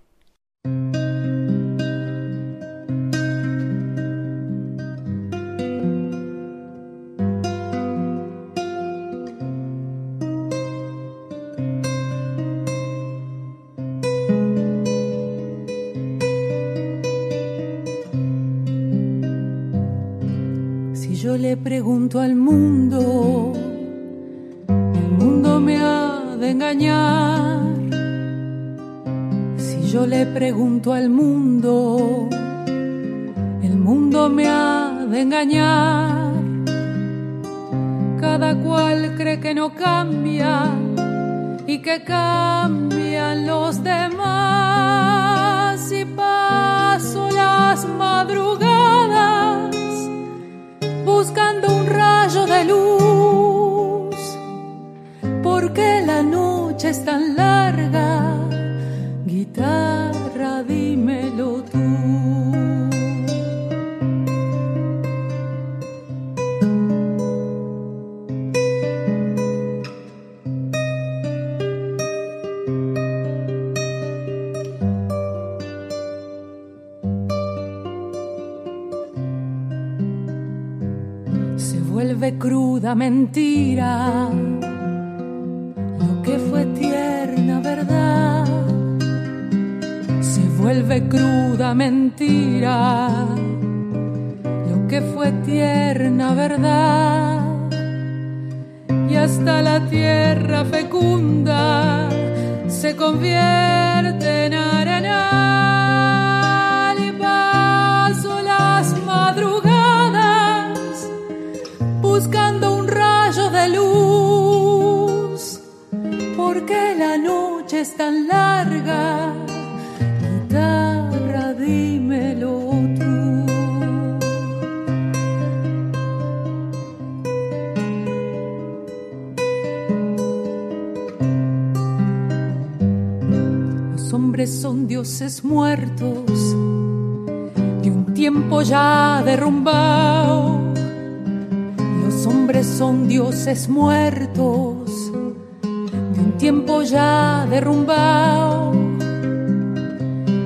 [146.91, 148.73] Ya derrumbado.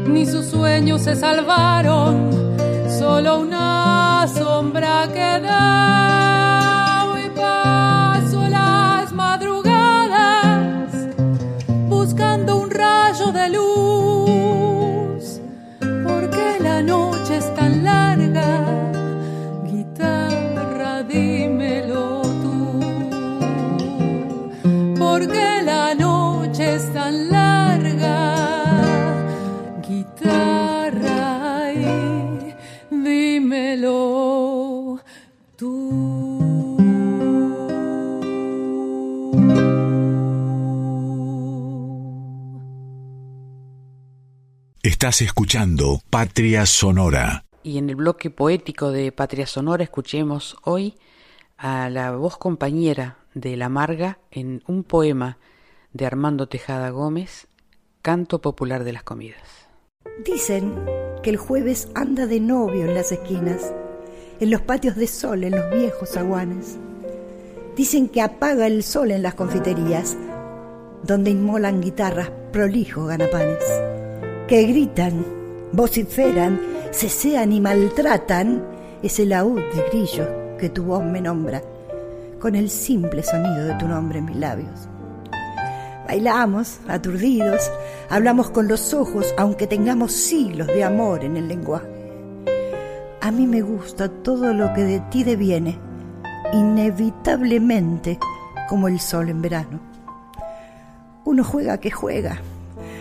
[0.07, 2.31] Ni sus sueños se salvaron,
[2.99, 6.20] solo una sombra queda.
[45.01, 47.47] Estás escuchando Patria Sonora.
[47.63, 50.95] Y en el bloque poético de Patria Sonora escuchemos hoy
[51.57, 55.39] a la voz compañera de La Marga en un poema
[55.95, 57.49] de Armando Tejada Gómez,
[58.03, 59.41] Canto Popular de las Comidas.
[60.23, 60.75] Dicen
[61.23, 63.73] que el jueves anda de novio en las esquinas,
[64.39, 66.77] en los patios de sol, en los viejos aguanes.
[67.75, 70.19] Dicen que apaga el sol en las confiterías,
[71.05, 73.65] donde inmolan guitarras prolijos ganapanes,
[74.51, 75.25] que gritan,
[75.71, 78.61] vociferan, cesean y maltratan
[79.01, 80.27] ese laúd de grillos
[80.59, 81.63] que tu voz me nombra,
[82.41, 84.89] con el simple sonido de tu nombre en mis labios.
[86.05, 87.71] Bailamos, aturdidos,
[88.09, 91.87] hablamos con los ojos, aunque tengamos siglos de amor en el lenguaje.
[93.21, 95.79] A mí me gusta todo lo que de ti deviene,
[96.53, 98.19] inevitablemente
[98.69, 99.79] como el sol en verano.
[101.25, 102.41] Uno juega que juega,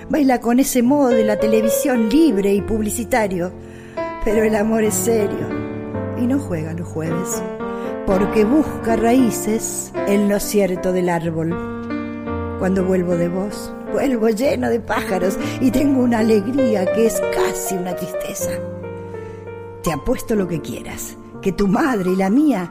[0.10, 3.52] baila con ese modo de la televisión libre y publicitario,
[4.26, 5.48] pero el amor es serio
[6.18, 7.42] y no juega los jueves,
[8.06, 11.56] porque busca raíces en lo cierto del árbol.
[12.58, 17.76] Cuando vuelvo de vos, vuelvo lleno de pájaros y tengo una alegría que es casi
[17.76, 18.52] una tristeza.
[19.84, 22.70] Te apuesto lo que quieras, que tu madre y la mía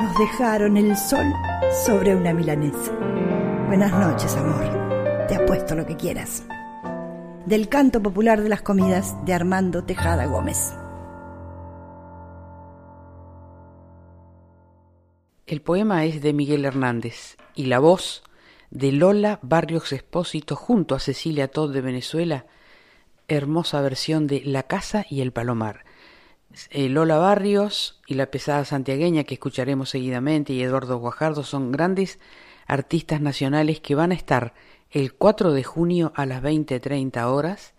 [0.00, 1.26] nos dejaron el sol
[1.86, 2.92] sobre una milanesa.
[3.68, 5.26] Buenas noches, amor.
[5.28, 6.42] Te apuesto lo que quieras
[7.48, 10.74] del canto popular de las comidas de Armando Tejada Gómez.
[15.46, 18.22] El poema es de Miguel Hernández y la voz
[18.70, 22.44] de Lola Barrios Expósito junto a Cecilia Todd de Venezuela,
[23.28, 25.86] hermosa versión de La Casa y el Palomar.
[26.68, 32.18] Eh, Lola Barrios y la pesada santiagueña que escucharemos seguidamente y Eduardo Guajardo son grandes
[32.66, 34.52] artistas nacionales que van a estar
[34.90, 37.74] el 4 de junio a las 20.30 horas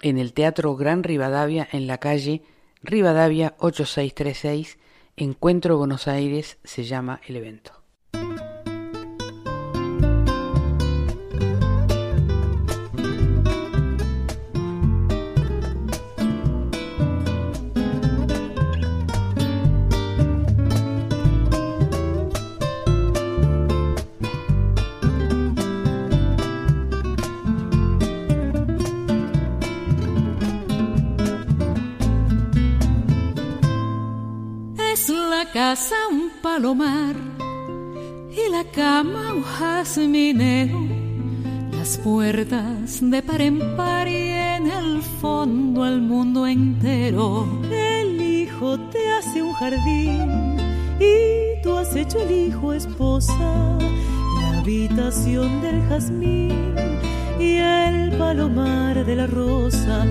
[0.00, 2.42] en el Teatro Gran Rivadavia en la calle
[2.82, 4.78] Rivadavia 8636,
[5.16, 7.81] Encuentro Buenos Aires se llama el evento.
[35.46, 37.16] Casa un palomar
[38.30, 40.78] y la cama un jazminero,
[41.72, 47.48] las puertas de par en par y en el fondo al mundo entero.
[47.70, 50.56] El hijo te hace un jardín
[51.00, 53.78] y tú has hecho el hijo esposa,
[54.40, 56.74] la habitación del jazmín
[57.40, 60.06] y el palomar de la rosa.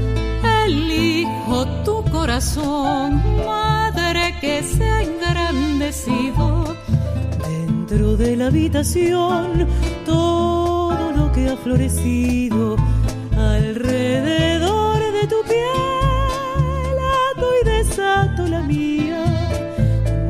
[0.65, 3.21] El hijo, tu corazón,
[4.41, 6.75] que se ha engrandecido
[7.47, 9.67] dentro de la habitación.
[10.03, 12.75] Todo lo que ha florecido
[13.37, 16.97] alrededor de tu piel.
[17.29, 19.23] Ato y desato la mía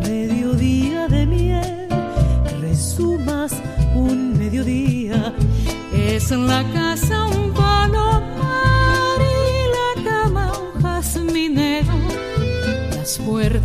[0.06, 1.88] mediodía de miel.
[2.60, 3.54] Resumas
[3.96, 5.34] un mediodía.
[5.94, 6.91] Es en la casa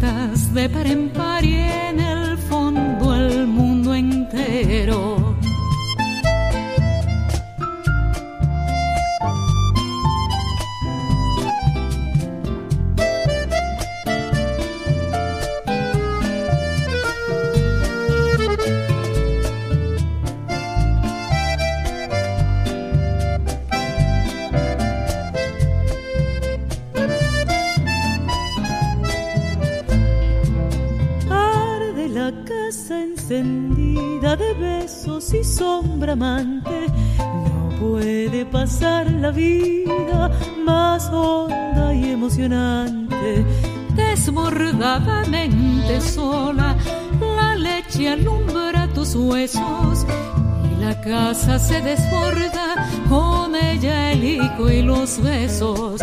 [0.06, 0.86] puertas de par
[51.06, 56.00] casa se desborda con ella el hijo y los besos.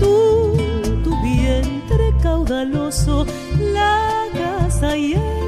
[0.00, 0.56] Tú,
[1.04, 3.26] tu vientre caudaloso,
[3.58, 5.46] la casa y el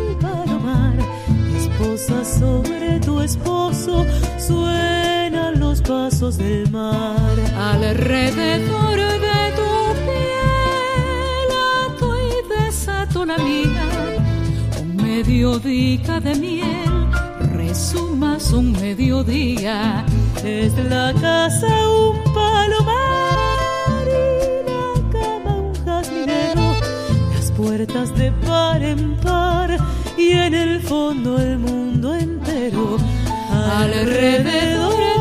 [2.25, 4.05] sobre tu esposo
[4.39, 7.37] suenan los pasos del mar.
[7.57, 9.73] Alrededor de tu
[10.07, 11.51] piel
[11.87, 13.85] ato y desato la mía.
[14.81, 17.08] Un mediodía de miel
[18.49, 20.05] resumas un mediodía
[20.45, 26.77] es la casa un palomar y la cama un jazminero
[27.35, 29.77] las puertas de par en par
[30.17, 32.97] y en el fondo el mundo entero.
[33.51, 35.18] Alrededor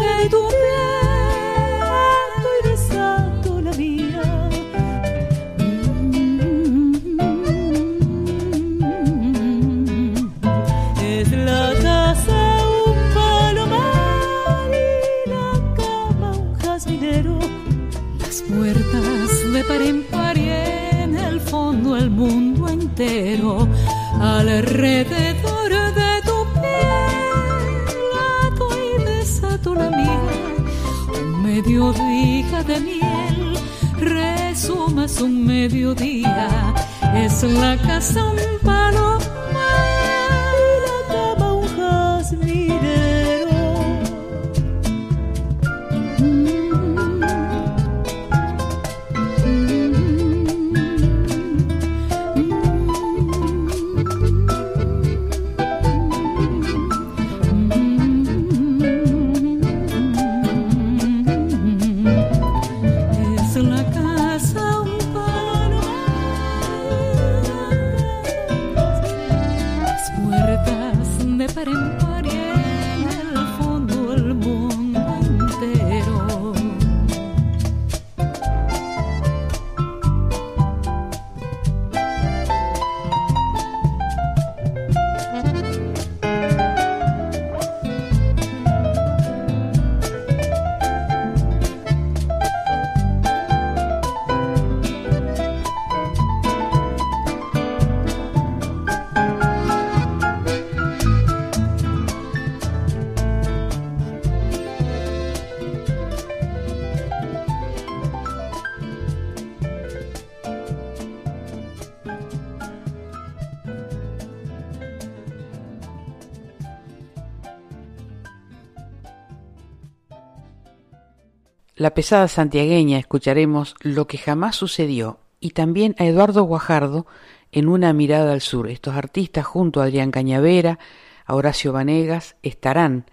[121.87, 127.07] la pesada santiagueña escucharemos Lo que jamás sucedió y también a Eduardo Guajardo
[127.53, 128.69] en Una mirada al sur.
[128.69, 130.79] Estos artistas junto a Adrián Cañavera,
[131.25, 133.05] a Horacio Vanegas estarán,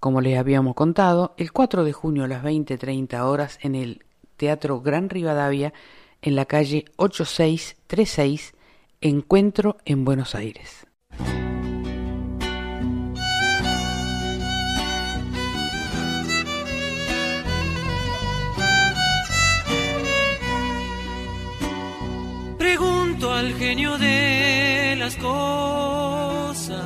[0.00, 4.06] como les habíamos contado, el 4 de junio a las 20.30 horas en el
[4.38, 5.74] Teatro Gran Rivadavia
[6.22, 8.54] en la calle 8636
[9.02, 10.86] Encuentro en Buenos Aires.
[23.32, 26.82] Al genio de las cosas.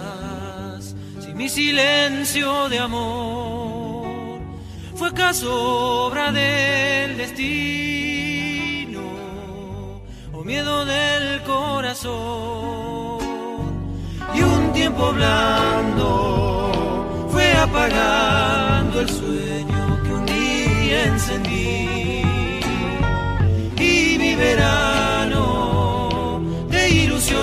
[1.18, 4.38] Si mi silencio de amor
[4.94, 9.00] fue caso obra del destino
[10.32, 13.18] o miedo del corazón.
[14.32, 16.06] Y un tiempo blando
[17.30, 22.22] fue apagando el sueño que un día encendí.
[23.76, 24.56] Y de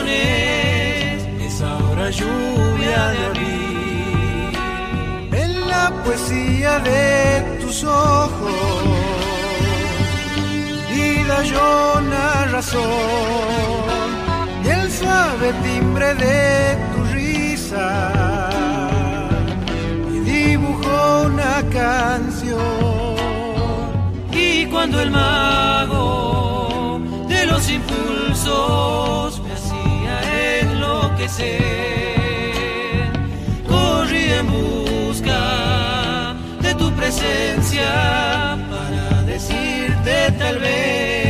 [0.07, 4.51] es ahora lluvia de abril.
[5.43, 8.53] En la poesía de tus ojos,
[10.93, 12.81] vida yo una razón
[14.63, 18.49] y el suave timbre de tu risa
[20.13, 23.15] y dibujo una canción.
[24.31, 29.34] Y cuando el mago de los impulsos
[31.25, 33.11] enloquecer,
[33.67, 41.24] corrí en busca de tu presencia para decirte tal vez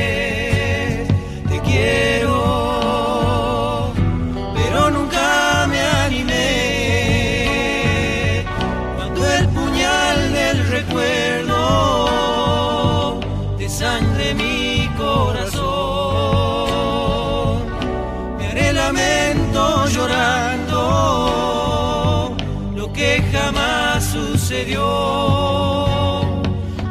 [24.66, 26.42] sucedió.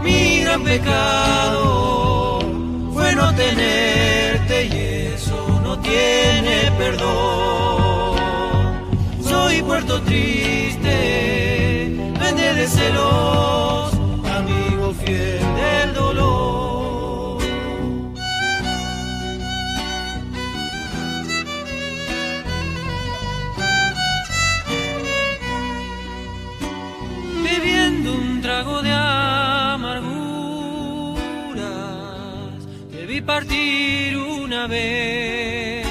[0.03, 2.41] Mi gran pecado
[2.93, 8.15] fue no tenerte y eso no tiene perdón.
[9.23, 13.93] Soy puerto triste, vende de celos,
[14.25, 15.44] amigo fiel
[28.15, 30.15] un trago de amarguras,
[32.91, 35.85] te vi partir una vez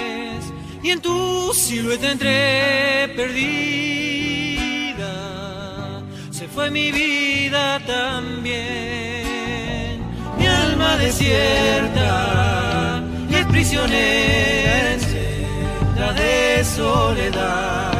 [0.83, 3.43] y en tu silueta entré perdida.
[6.31, 10.01] Se fue mi vida también,
[10.37, 17.93] mi alma desierta y es prisionera en senda de soledad.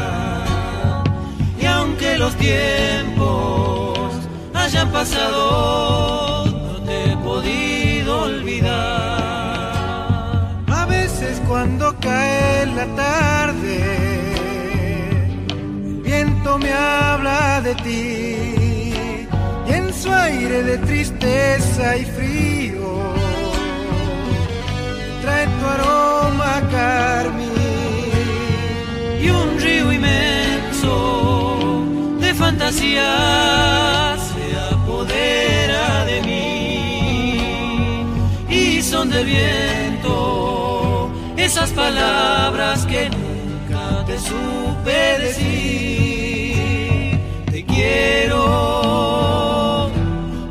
[1.62, 3.93] Y aunque los tiempos
[4.74, 8.74] hayan pasado, no te he podido olvidar.
[10.68, 13.76] A veces cuando cae la tarde,
[15.86, 18.96] el viento me habla de ti
[19.68, 23.14] y en su aire de tristeza y frío
[25.22, 27.52] trae tu aroma carmín
[29.22, 30.96] y un río inmenso
[32.20, 34.13] de fantasía
[36.06, 37.38] de mí
[38.50, 46.54] y son del viento esas palabras que nunca te supe decir.
[47.52, 48.94] Te quiero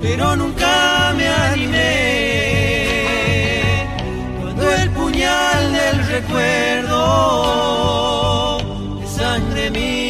[0.03, 1.93] pero nunca me animé.
[4.41, 6.99] Cuando el puñal del recuerdo
[9.01, 10.02] de sangre mi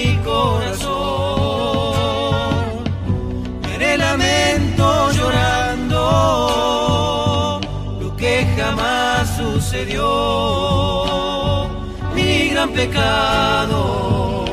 [12.73, 14.45] pecado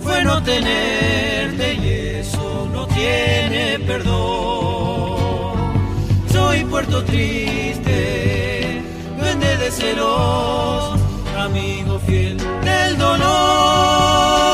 [0.00, 1.88] fue no tenerte y
[2.20, 5.54] eso no tiene perdón.
[6.30, 8.82] Soy puerto triste
[9.18, 10.98] duende de celos
[11.38, 14.51] amigo fiel del dolor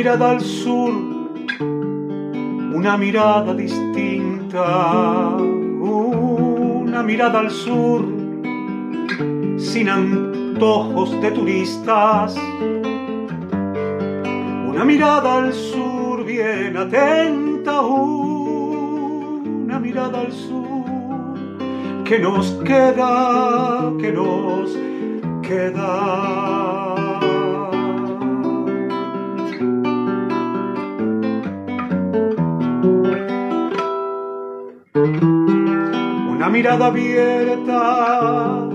[0.00, 0.92] mirada al sur,
[1.60, 8.06] una mirada distinta, una mirada al sur,
[9.58, 12.34] sin antojos de turistas,
[14.70, 21.34] una mirada al sur bien atenta, una mirada al sur
[22.06, 24.78] que nos queda, que nos
[25.42, 26.59] queda.
[36.50, 38.68] Mirada abierta,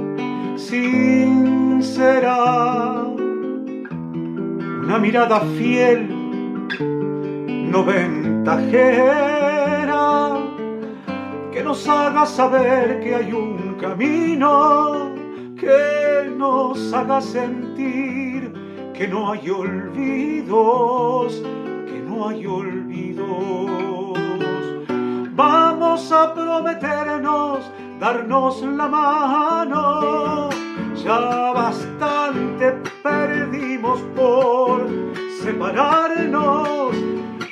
[0.55, 2.37] sincera,
[4.83, 6.09] una mirada fiel,
[7.71, 8.83] no ventajera,
[11.51, 15.11] que nos haga saber que hay un camino,
[15.59, 18.25] que nos haga sentir
[18.97, 21.43] que no hay olvidos,
[21.85, 23.94] que no hay olvidos.
[25.35, 27.59] Vamos a prometernos
[27.99, 30.49] darnos la mano.
[30.95, 32.71] Ya bastante
[33.03, 34.87] perdimos por
[35.41, 36.95] separarnos.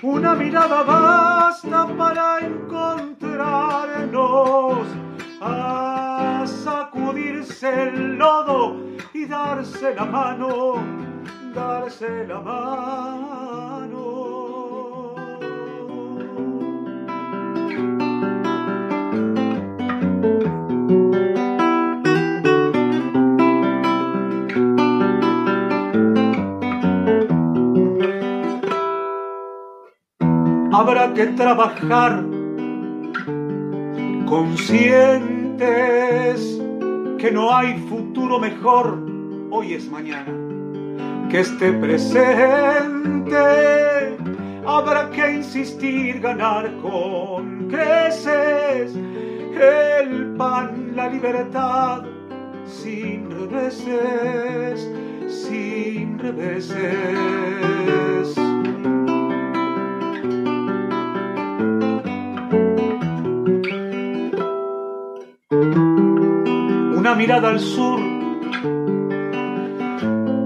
[0.02, 4.88] Una mirada basta para encontrarnos.
[5.42, 8.78] A sacudirse el lodo
[9.14, 10.76] y darse la mano.
[11.54, 13.53] Darse la mano.
[31.14, 32.24] Que trabajar
[34.26, 35.54] conscientes
[37.20, 39.00] que no hay futuro mejor,
[39.52, 40.34] hoy es mañana,
[41.30, 43.38] que esté presente.
[44.66, 52.06] Habrá que insistir, ganar con creces el pan, la libertad,
[52.66, 54.90] sin reveses,
[55.28, 56.74] sin reveses.
[67.24, 68.00] Mirada al sur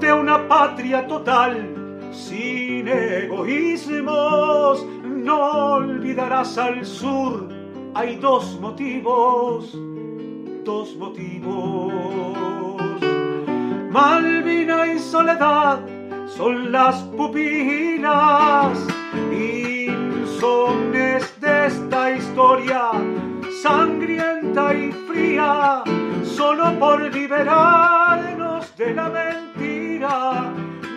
[0.00, 1.52] de una patria total
[2.10, 4.86] sin egoísmos.
[5.04, 7.50] No olvidarás al sur,
[7.96, 9.78] hay dos motivos,
[10.64, 11.92] dos motivos.
[13.90, 15.99] Malvina y Soledad
[16.36, 18.78] son las pupilas
[19.32, 22.90] insomnes de esta historia
[23.62, 25.82] sangrienta y fría,
[26.24, 30.52] solo por liberarnos de la mentira.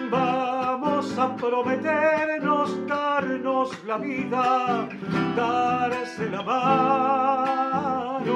[0.09, 4.87] Vamos a prometernos darnos la vida,
[5.35, 8.33] darse la mano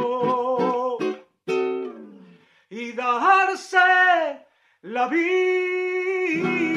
[2.70, 3.78] y darse
[4.82, 6.77] la vida.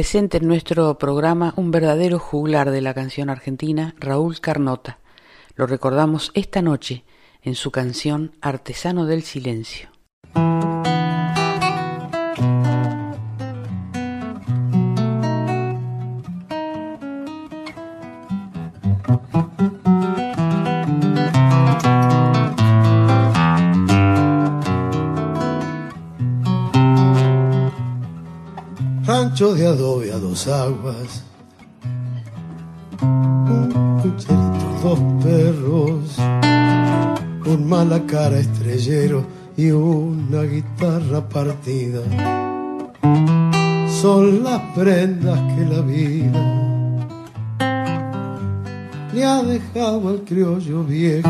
[0.00, 4.98] Presente en nuestro programa un verdadero juglar de la canción argentina, Raúl Carnota.
[5.56, 7.04] Lo recordamos esta noche
[7.42, 9.90] en su canción Artesano del Silencio.
[29.40, 31.24] Rancho de adobe a dos aguas,
[33.00, 36.18] un pucherito, dos perros,
[37.46, 39.24] un mala cara estrellero
[39.56, 42.00] y una guitarra partida.
[44.02, 46.42] Son las prendas que la vida
[49.14, 51.28] le ha dejado al criollo viejo.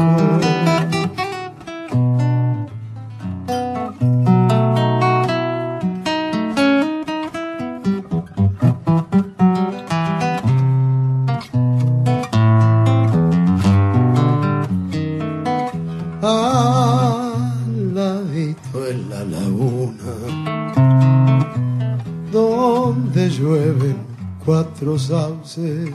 [24.99, 25.91] Sauces,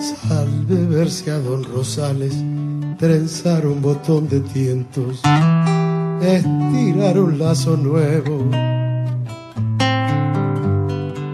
[0.00, 2.34] salve verse a don Rosales,
[2.98, 5.20] trenzar un botón de tientos,
[6.22, 8.48] estirar un lazo nuevo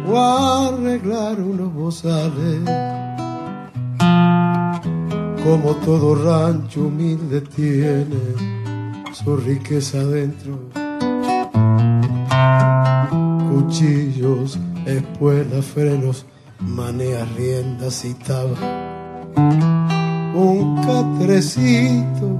[0.08, 2.60] o arreglar unos bozales
[5.44, 8.06] como todo rancho humilde tiene
[9.12, 10.58] su riqueza adentro.
[13.48, 14.58] Cuchillos,
[14.90, 16.26] espuelas, frenos,
[16.60, 18.56] maneas, riendas y taba.
[20.34, 22.38] Un catrecito,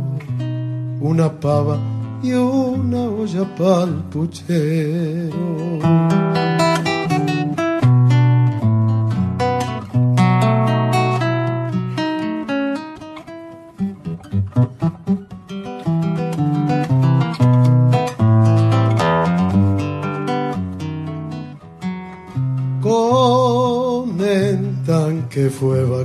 [1.00, 1.78] una pava
[2.22, 5.38] y una olla pa'l puchero.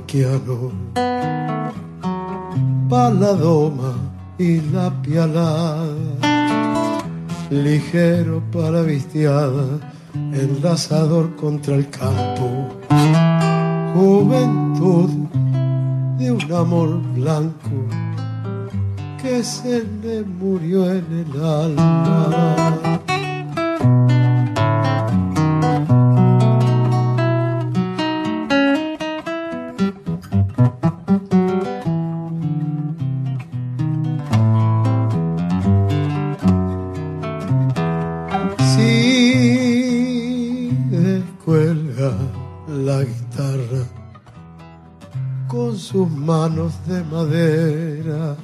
[0.08, 0.72] Fue vaquiano
[2.90, 3.96] pa' la doma
[4.38, 5.88] y la pialada,
[7.50, 9.80] ligero para vistiada,
[10.14, 12.68] enlazador contra el campo,
[13.94, 15.10] juventud
[16.20, 17.76] de un amor blanco
[19.22, 23.05] que se le murió en el alma.
[46.26, 48.36] Manos de madera,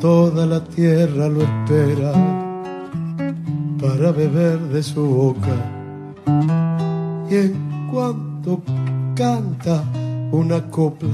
[0.00, 2.12] toda la tierra lo espera
[3.80, 5.56] para beber de su boca.
[7.30, 8.62] Y en cuanto
[9.14, 9.82] canta
[10.32, 11.08] una copla,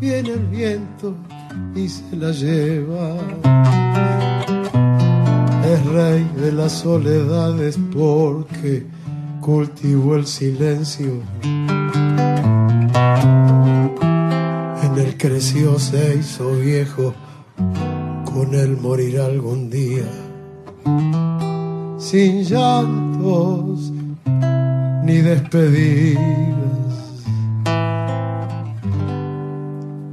[0.00, 1.14] viene el viento
[1.74, 3.16] y se la lleva
[5.72, 8.86] es rey de las soledades porque
[9.40, 11.22] cultivó el silencio.
[15.00, 17.14] Él creció, se hizo viejo,
[18.26, 20.04] con él morirá algún día.
[21.96, 23.92] Sin llantos
[25.04, 26.20] ni despedidas,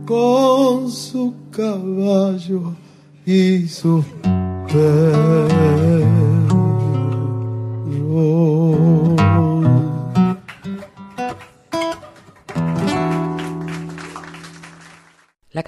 [0.06, 2.74] con su caballo
[3.26, 4.06] y sus
[4.74, 5.48] La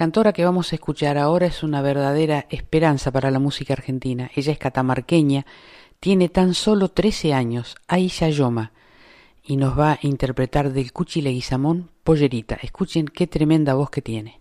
[0.00, 4.30] cantora que vamos a escuchar ahora es una verdadera esperanza para la música argentina.
[4.34, 5.44] Ella es catamarqueña,
[6.00, 8.72] tiene tan solo 13 años, Aisha Yoma,
[9.44, 12.54] y nos va a interpretar del Cuchi Leguizamón Pollerita.
[12.62, 14.39] Escuchen qué tremenda voz que tiene.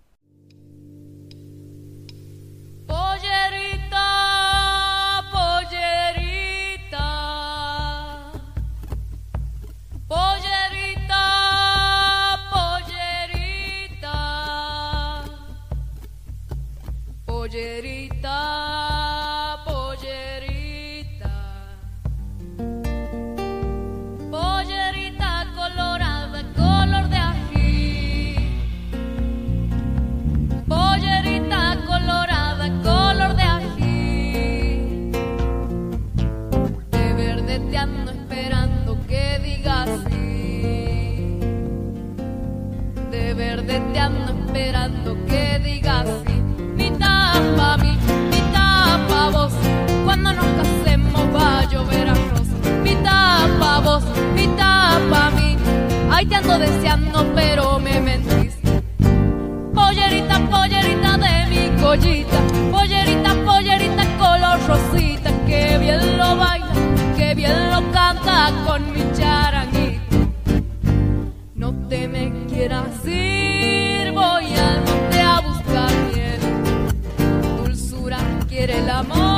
[56.19, 58.53] Ay, te ando deseando, pero me mentís.
[59.73, 62.39] Pollerita, pollerita de mi collita,
[62.73, 66.73] pollerita, pollerita color rosita, que bien lo baila,
[67.15, 70.17] que bien lo canta con mi charanguita.
[71.55, 76.41] No te me quieras ir, voy al monte a buscar miel.
[77.63, 78.19] Dulzura
[78.49, 79.28] quiere el amor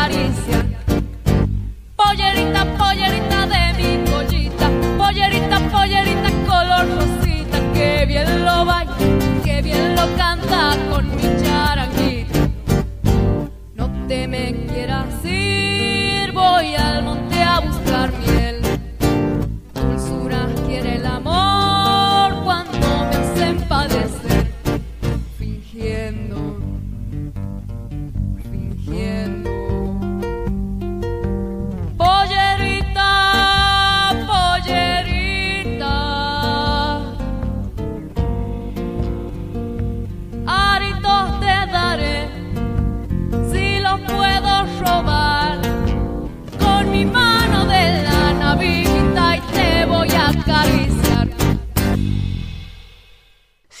[0.00, 0.58] caricia.
[1.96, 4.66] Pollerita, pollerita de mi pollita,
[4.98, 8.96] pollerita, pollerita color rosita, que bien lo baila,
[9.44, 10.60] que bien lo canta
[10.90, 11.79] con mi chara.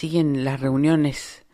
[0.00, 1.44] Siguen las reuniones,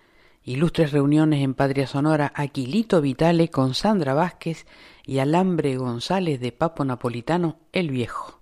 [0.44, 4.66] ilustres reuniones en Patria Sonora, Aquilito Vitale con Sandra Vázquez
[5.05, 8.35] y Alambre González de Papo Napolitano, el Viejo.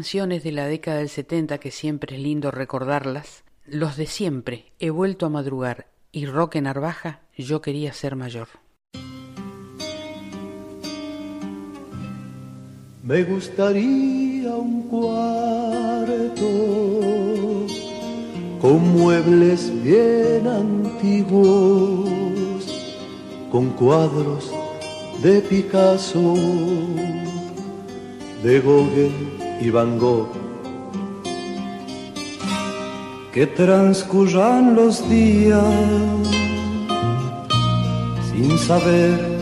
[0.00, 3.44] De la década del 70 que siempre es lindo recordarlas.
[3.66, 8.48] Los de siempre, He vuelto a madrugar y Roque Narvaja, Yo quería ser mayor.
[13.02, 16.46] Me gustaría un cuarto
[18.58, 22.10] con muebles bien antiguos,
[23.52, 24.50] con cuadros
[25.22, 26.34] de Picasso,
[28.42, 29.29] de Gauguin
[29.60, 30.28] y Van Gogh.
[33.32, 35.62] Que transcurran los días
[38.30, 39.38] sin saber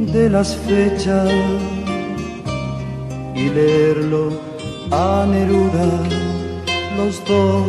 [0.00, 1.30] de las fechas
[3.34, 4.32] y leerlo
[4.90, 5.86] a Neruda
[6.96, 7.64] los dos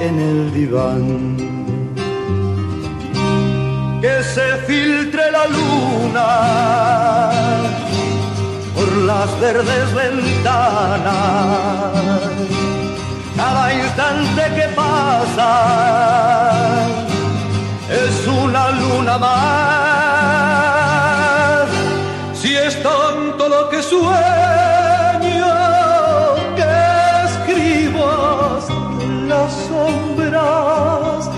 [0.00, 1.36] en el diván.
[4.00, 6.70] Que se filtre la luna
[9.06, 11.12] las verdes ventanas.
[13.36, 15.50] Cada instante que pasa
[17.88, 20.10] es una luna más.
[22.34, 24.10] Si es tanto lo que sueño
[26.56, 26.64] que
[27.28, 28.68] escribas
[29.28, 31.30] las sombras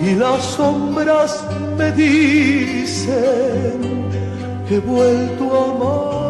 [0.00, 1.44] y las sombras
[1.76, 3.78] me dicen
[4.68, 6.23] que he vuelto a amar.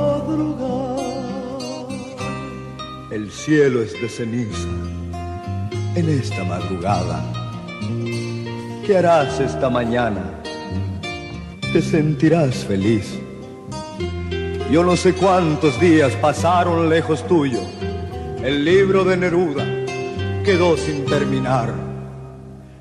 [3.44, 4.68] Cielo es de ceniza
[5.94, 7.22] en esta madrugada.
[8.86, 10.40] ¿Qué harás esta mañana?
[11.60, 13.18] Te sentirás feliz.
[14.70, 17.60] Yo no sé cuántos días pasaron lejos tuyo.
[18.42, 19.66] El libro de Neruda
[20.42, 21.74] quedó sin terminar.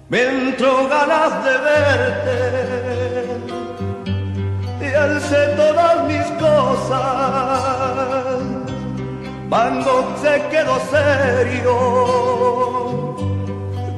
[0.07, 2.37] Me entró ganas de verte
[4.79, 8.32] y alcé todas mis cosas.
[9.53, 11.75] Van Gogh se quedó serio,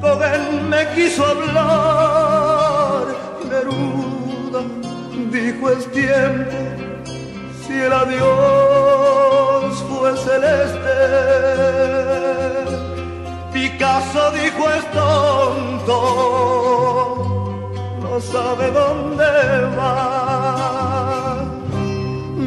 [0.02, 3.04] Gauguin me quiso hablar,
[3.48, 4.60] Neruda
[5.32, 6.52] dijo es tiempo,
[7.62, 10.96] si el adiós fue celeste.
[13.54, 15.98] Picasso dijo es tonto,
[18.02, 19.24] no sabe dónde
[19.74, 21.05] va.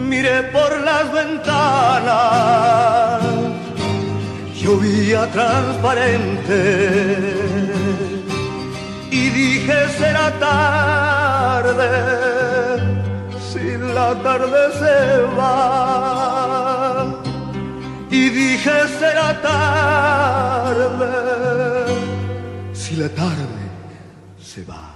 [0.09, 3.21] Miré por las ventanas,
[4.59, 6.59] llovía transparente
[9.11, 11.91] y dije será tarde
[13.51, 17.05] si la tarde se va
[18.09, 21.13] y dije será tarde
[22.73, 23.69] Si la tarde
[24.41, 24.95] se va.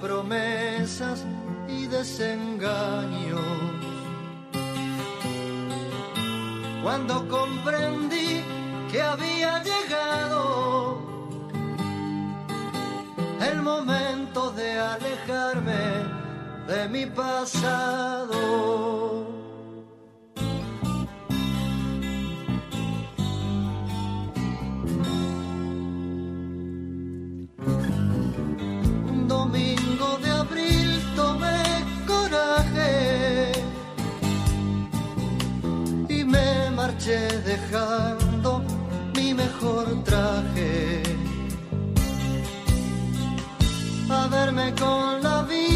[0.00, 1.24] Promesas
[1.68, 3.40] y desengaños.
[6.82, 8.42] Cuando comprendí
[8.90, 10.98] que había llegado
[13.40, 16.16] el momento de alejarme
[16.66, 18.36] de mi pasado.
[37.06, 38.64] Dejando
[39.14, 41.02] mi mejor traje.
[44.10, 45.75] A verme con la vida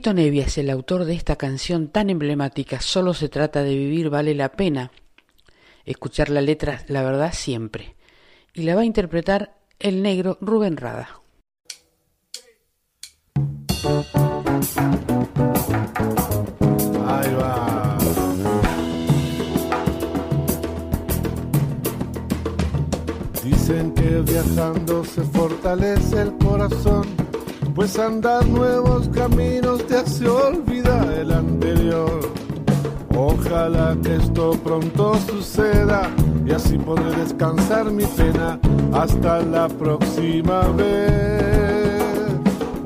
[0.00, 4.08] Lito Nevia es el autor de esta canción tan emblemática, Solo se trata de vivir,
[4.08, 4.92] vale la pena.
[5.84, 7.96] Escuchar la letra, la verdad, siempre.
[8.54, 11.20] Y la va a interpretar el negro Rubén Rada.
[17.06, 17.98] Ahí va.
[23.44, 27.06] Dicen que viajando se fortalece el corazón,
[27.74, 32.20] pues andar nuevos caminos te hace olvidar el anterior.
[33.16, 36.10] Ojalá que esto pronto suceda
[36.46, 38.58] y así podré descansar mi pena
[38.92, 42.02] hasta la próxima vez.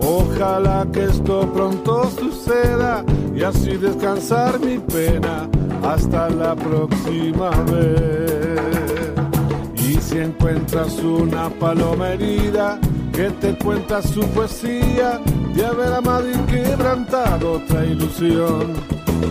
[0.00, 3.04] Ojalá que esto pronto suceda
[3.34, 5.48] y así descansar mi pena
[5.82, 8.60] hasta la próxima vez.
[9.76, 12.78] Y si encuentras una paloma herida
[13.14, 15.20] que te cuenta su poesía
[15.54, 18.72] de haber amado y quebrantado otra ilusión,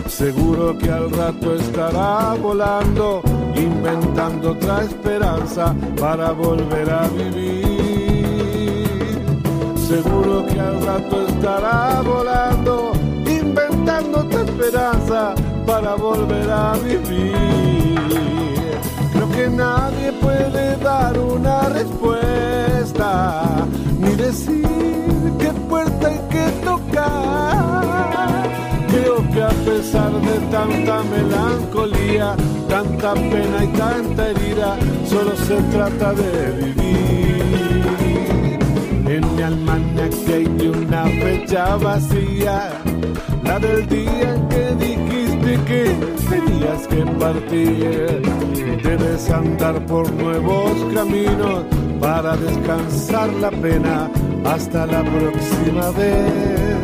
[0.08, 3.20] seguro que al rato estará volando,
[3.54, 7.68] inventando otra esperanza para volver a vivir.
[9.76, 12.92] Seguro que al rato estará volando,
[13.26, 15.34] inventando otra esperanza
[15.66, 17.83] para volver a vivir.
[19.56, 23.66] Nadie puede dar una respuesta,
[24.00, 24.66] ni decir
[25.38, 27.84] qué puerta hay que tocar.
[28.88, 32.34] Creo que a pesar de tanta melancolía,
[32.68, 34.76] tanta pena y tanta herida,
[35.08, 38.58] solo se trata de vivir.
[39.06, 42.72] En mi almanaque hay una fecha vacía,
[43.44, 45.13] la del día en que dijiste
[45.66, 45.84] que
[46.28, 48.22] tenías que partir.
[48.82, 51.64] Debes andar por nuevos caminos
[52.00, 54.10] para descansar la pena
[54.44, 56.76] hasta la próxima vez.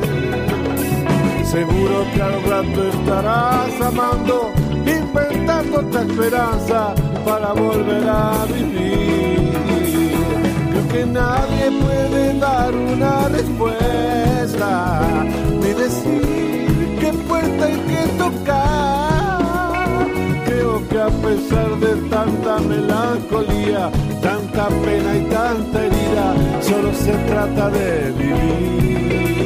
[1.45, 4.51] Seguro que al rato estarás amando,
[4.87, 6.95] inventando otra esperanza
[7.25, 9.53] para volver a vivir.
[10.71, 15.01] Creo que nadie puede dar una respuesta,
[15.61, 16.30] ni decir
[17.51, 20.07] puerta hay que tocar.
[20.47, 23.91] Creo que a pesar de tanta melancolía,
[24.21, 29.40] tanta pena y tanta herida, solo se trata de vivir.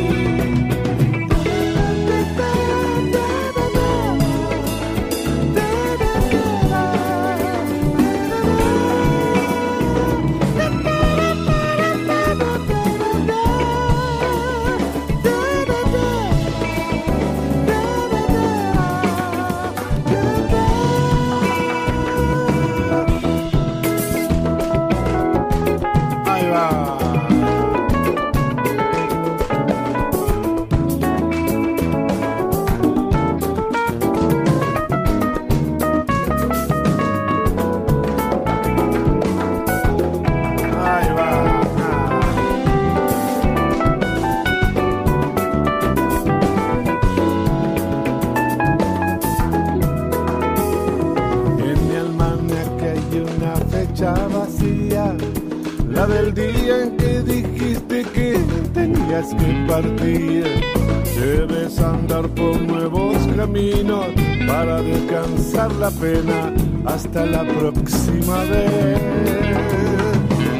[65.73, 66.53] la pena
[66.85, 69.01] hasta la próxima vez.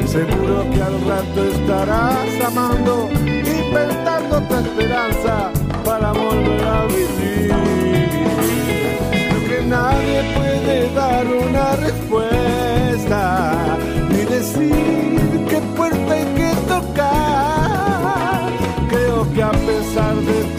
[0.07, 3.09] Seguro que al rato estarás amando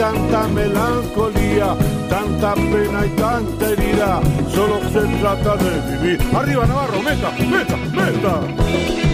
[0.07, 1.75] tanta melancolía,
[2.09, 4.21] tanta pena y tanta herida,
[4.55, 6.21] solo se trata de vivir.
[6.33, 9.06] Arriba Navarro, meta, meta, meta.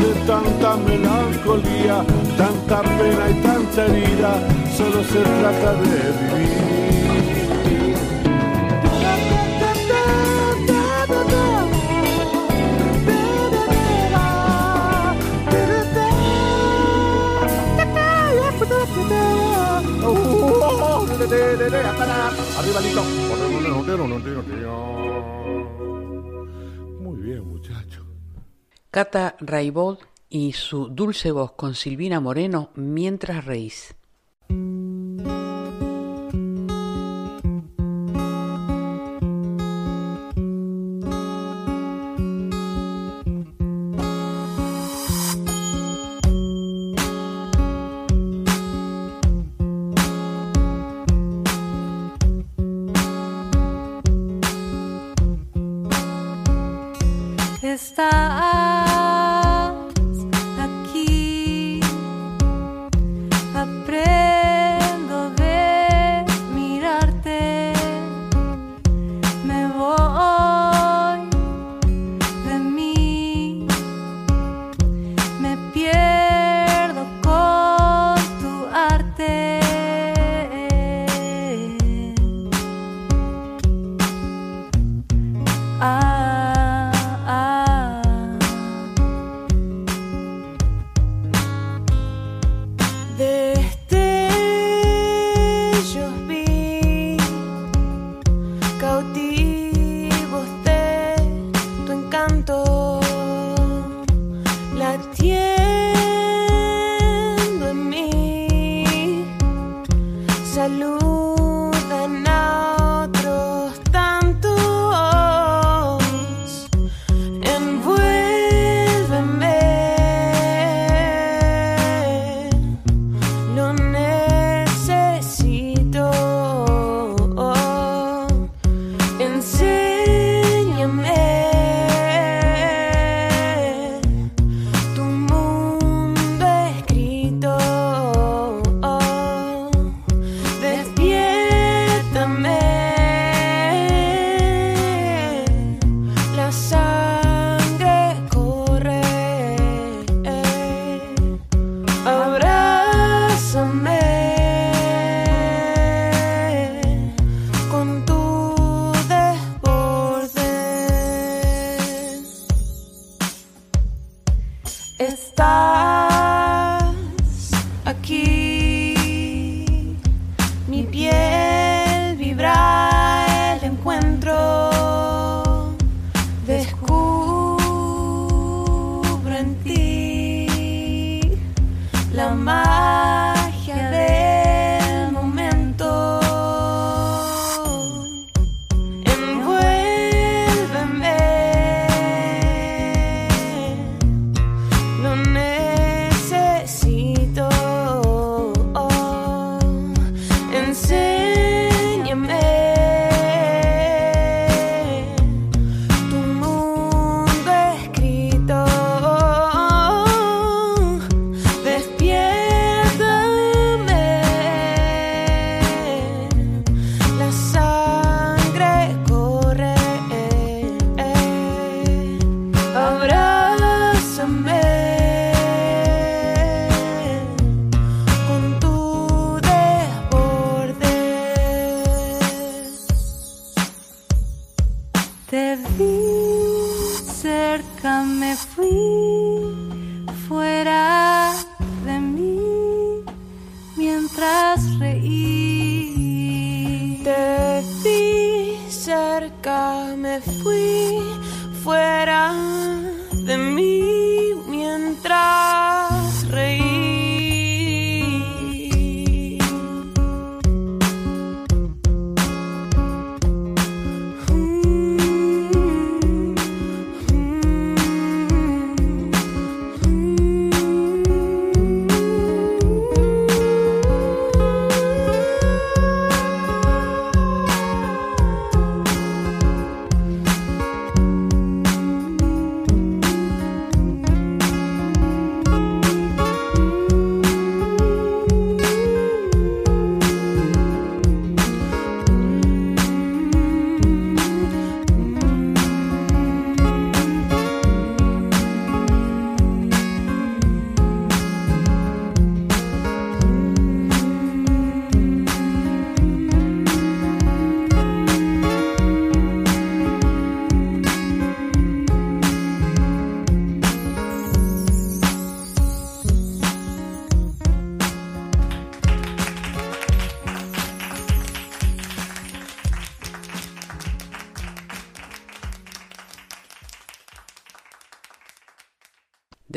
[0.00, 2.04] odio tanta melancolía,
[2.36, 4.38] tanta pena y tanta herida,
[4.76, 6.60] solo se trata de vivir.
[22.58, 23.02] Arriba Lito.
[28.92, 33.94] Cata Raibold y su dulce voz con Silvina Moreno, Mientras Reís.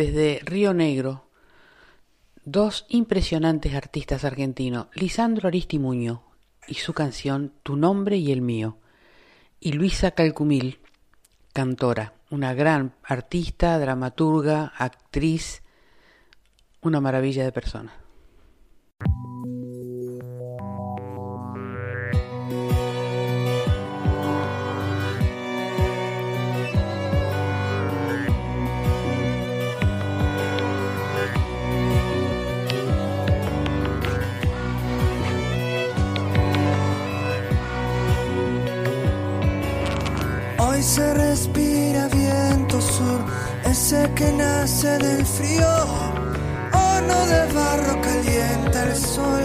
[0.03, 1.29] Desde Río Negro,
[2.43, 6.23] dos impresionantes artistas argentinos, Lisandro Aristimuño
[6.67, 8.79] y su canción Tu nombre y el mío,
[9.61, 10.81] y Luisa Calcumil,
[11.53, 15.63] cantora, una gran artista, dramaturga, actriz,
[16.81, 18.02] una maravilla de persona.
[40.83, 43.19] Se respira viento sur,
[43.63, 45.67] ese que nace del frío.
[46.73, 49.43] Horno de barro calienta el sol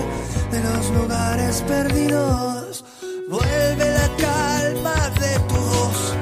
[0.51, 2.85] de los lugares perdidos.
[3.29, 6.15] Vuelve la calma de tu voz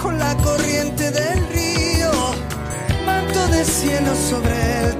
[0.00, 2.12] con la corriente del río.
[3.04, 4.99] Manto de cielo sobre el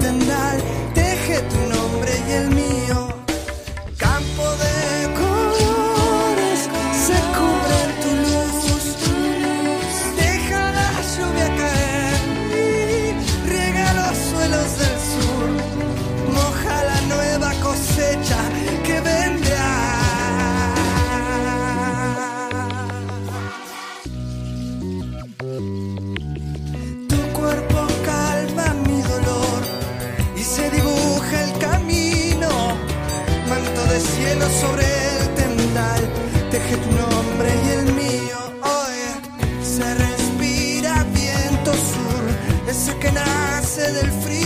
[44.00, 44.39] del frío.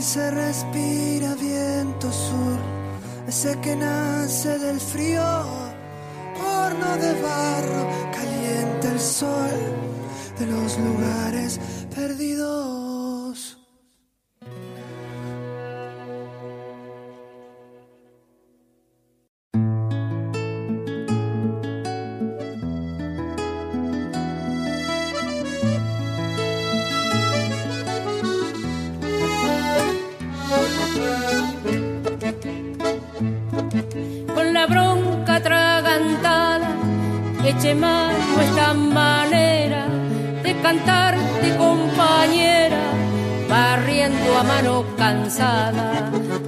[0.00, 2.58] Hoy se respira viento sur,
[3.28, 5.22] ese que nace del frío.
[6.42, 7.49] Horno de barro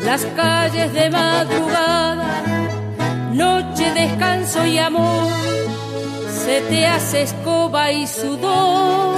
[0.05, 2.43] las calles de madrugada,
[3.33, 5.29] noche, descanso y amor,
[6.45, 9.17] se te hace escoba y sudor.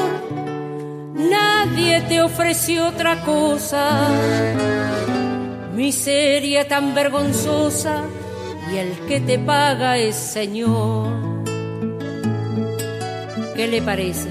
[1.14, 4.08] Nadie te ofreció otra cosa,
[5.74, 8.04] miseria tan vergonzosa
[8.72, 11.12] y el que te paga es Señor.
[13.54, 14.28] ¿Qué le parece?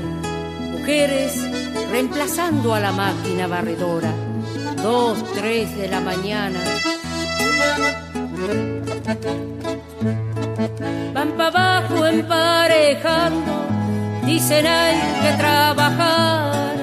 [0.71, 1.39] Mujeres
[1.91, 4.11] reemplazando a la máquina barredora,
[4.83, 6.59] dos, tres de la mañana.
[11.13, 13.53] Van para abajo emparejando,
[14.25, 16.75] dicen hay que trabajar.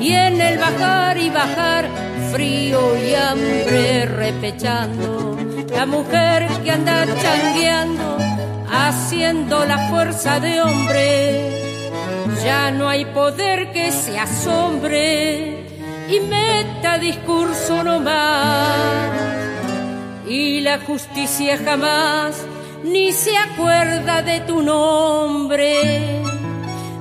[0.00, 1.88] Y en el bajar y bajar,
[2.32, 5.38] frío y hambre repechando.
[5.70, 8.18] La mujer que anda changueando,
[8.68, 11.50] haciendo la fuerza de hombre.
[12.44, 15.51] Ya no hay poder que se asombre
[16.12, 19.10] y meta discurso nomás.
[20.28, 22.44] Y la justicia jamás
[22.84, 26.22] ni se acuerda de tu nombre.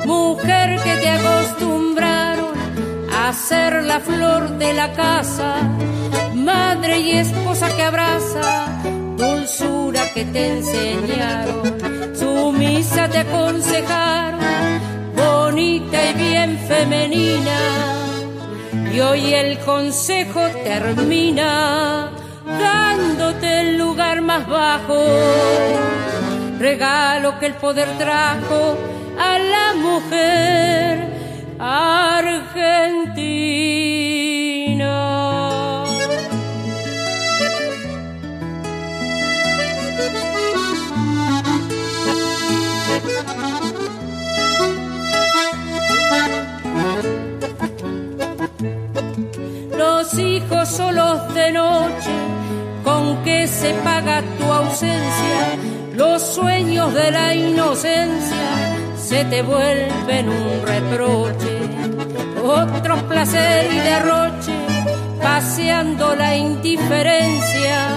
[0.06, 2.54] Mujer que te acostumbraron
[3.14, 5.56] a ser la flor de la casa,
[6.34, 8.82] madre y esposa que abraza,
[9.18, 14.40] dulzura que te enseñaron, sumisa te aconsejaron,
[15.16, 18.01] bonita y bien femenina.
[18.94, 22.10] Y hoy el consejo termina
[22.46, 25.06] dándote el lugar más bajo.
[26.60, 28.78] Regalo que el poder trajo
[29.18, 31.08] a la mujer
[31.58, 32.52] argentina.
[50.12, 52.12] Los hijos solos de noche
[52.84, 55.56] con que se paga tu ausencia,
[55.94, 61.60] los sueños de la inocencia se te vuelven un reproche,
[62.44, 64.52] otros placer y derroche,
[65.22, 67.88] paseando la indiferencia,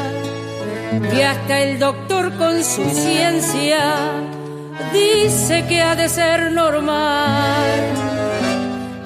[1.16, 3.80] y hasta el doctor con su ciencia
[4.92, 7.80] dice que ha de ser normal,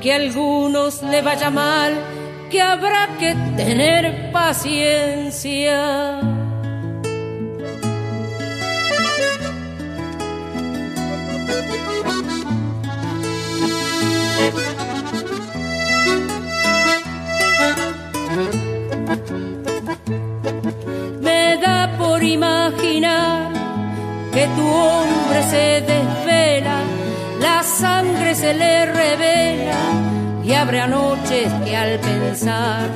[0.02, 2.17] que a algunos le vaya mal
[2.50, 6.20] que habrá que tener paciencia.
[21.20, 23.52] Me da por imaginar
[24.32, 26.80] que tu hombre se desvela,
[27.40, 30.17] la sangre se le revela
[30.48, 32.88] y abre noches que al pensar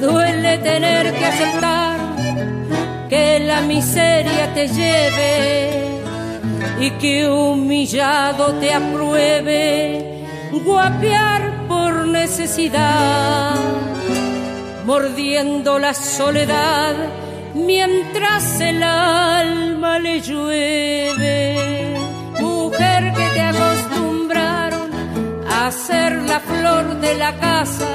[0.00, 1.98] duele tener que aceptar
[3.10, 6.00] que la miseria te lleve
[6.80, 10.24] y que humillado te apruebe
[10.64, 13.56] guapear por necesidad,
[14.86, 16.94] mordiendo la soledad
[17.54, 21.73] mientras el alma le llueve.
[25.64, 27.88] A ser la flor de la casa,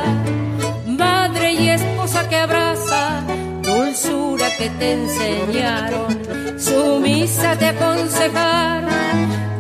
[0.87, 3.21] madre y esposa que abraza,
[3.61, 8.89] dulzura que te enseñaron, sumisa te aconsejaron,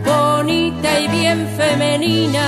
[0.03, 2.47] bonita y bien femenina.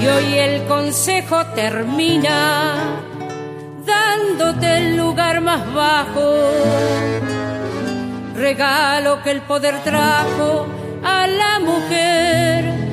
[0.00, 2.76] Y hoy el consejo termina
[3.84, 6.26] dándote el lugar más bajo,
[8.34, 10.66] regalo que el poder trajo
[11.04, 12.91] a la mujer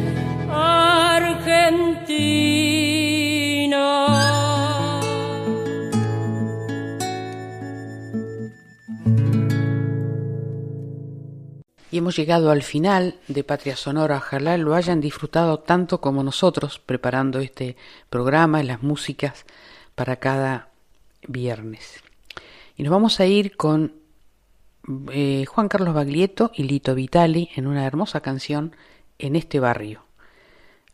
[11.92, 14.18] Y hemos llegado al final de Patria Sonora.
[14.18, 17.78] Ojalá lo hayan disfrutado tanto como nosotros preparando este
[18.10, 19.46] programa y las músicas
[19.96, 20.70] para cada
[21.28, 22.04] viernes.
[22.78, 23.96] Y nos vamos a ir con
[25.12, 28.76] eh, Juan Carlos Baglietto y Lito Vitali en una hermosa canción
[29.18, 30.09] en este barrio.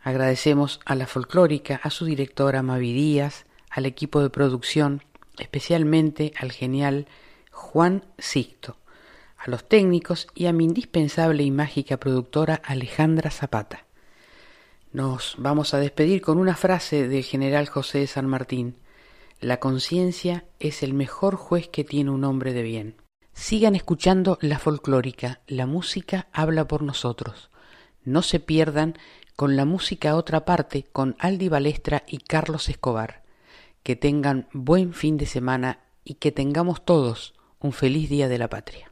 [0.06, 5.02] Agradecemos a la folclórica, a su directora Mavi Díaz, al equipo de producción,
[5.40, 7.07] especialmente al genial
[7.49, 8.77] Juan Sixto,
[9.36, 13.88] a los técnicos y a mi indispensable y mágica productora Alejandra Zapata.
[14.94, 18.76] Nos vamos a despedir con una frase del general José de San Martín.
[19.41, 22.95] La conciencia es el mejor juez que tiene un hombre de bien.
[23.34, 27.49] Sigan escuchando la folclórica, la música habla por nosotros.
[28.03, 28.99] No se pierdan
[29.36, 33.24] con la música otra parte con Aldi Balestra y Carlos Escobar.
[33.84, 38.49] Que tengan buen fin de semana y que tengamos todos un feliz día de la
[38.49, 38.91] patria.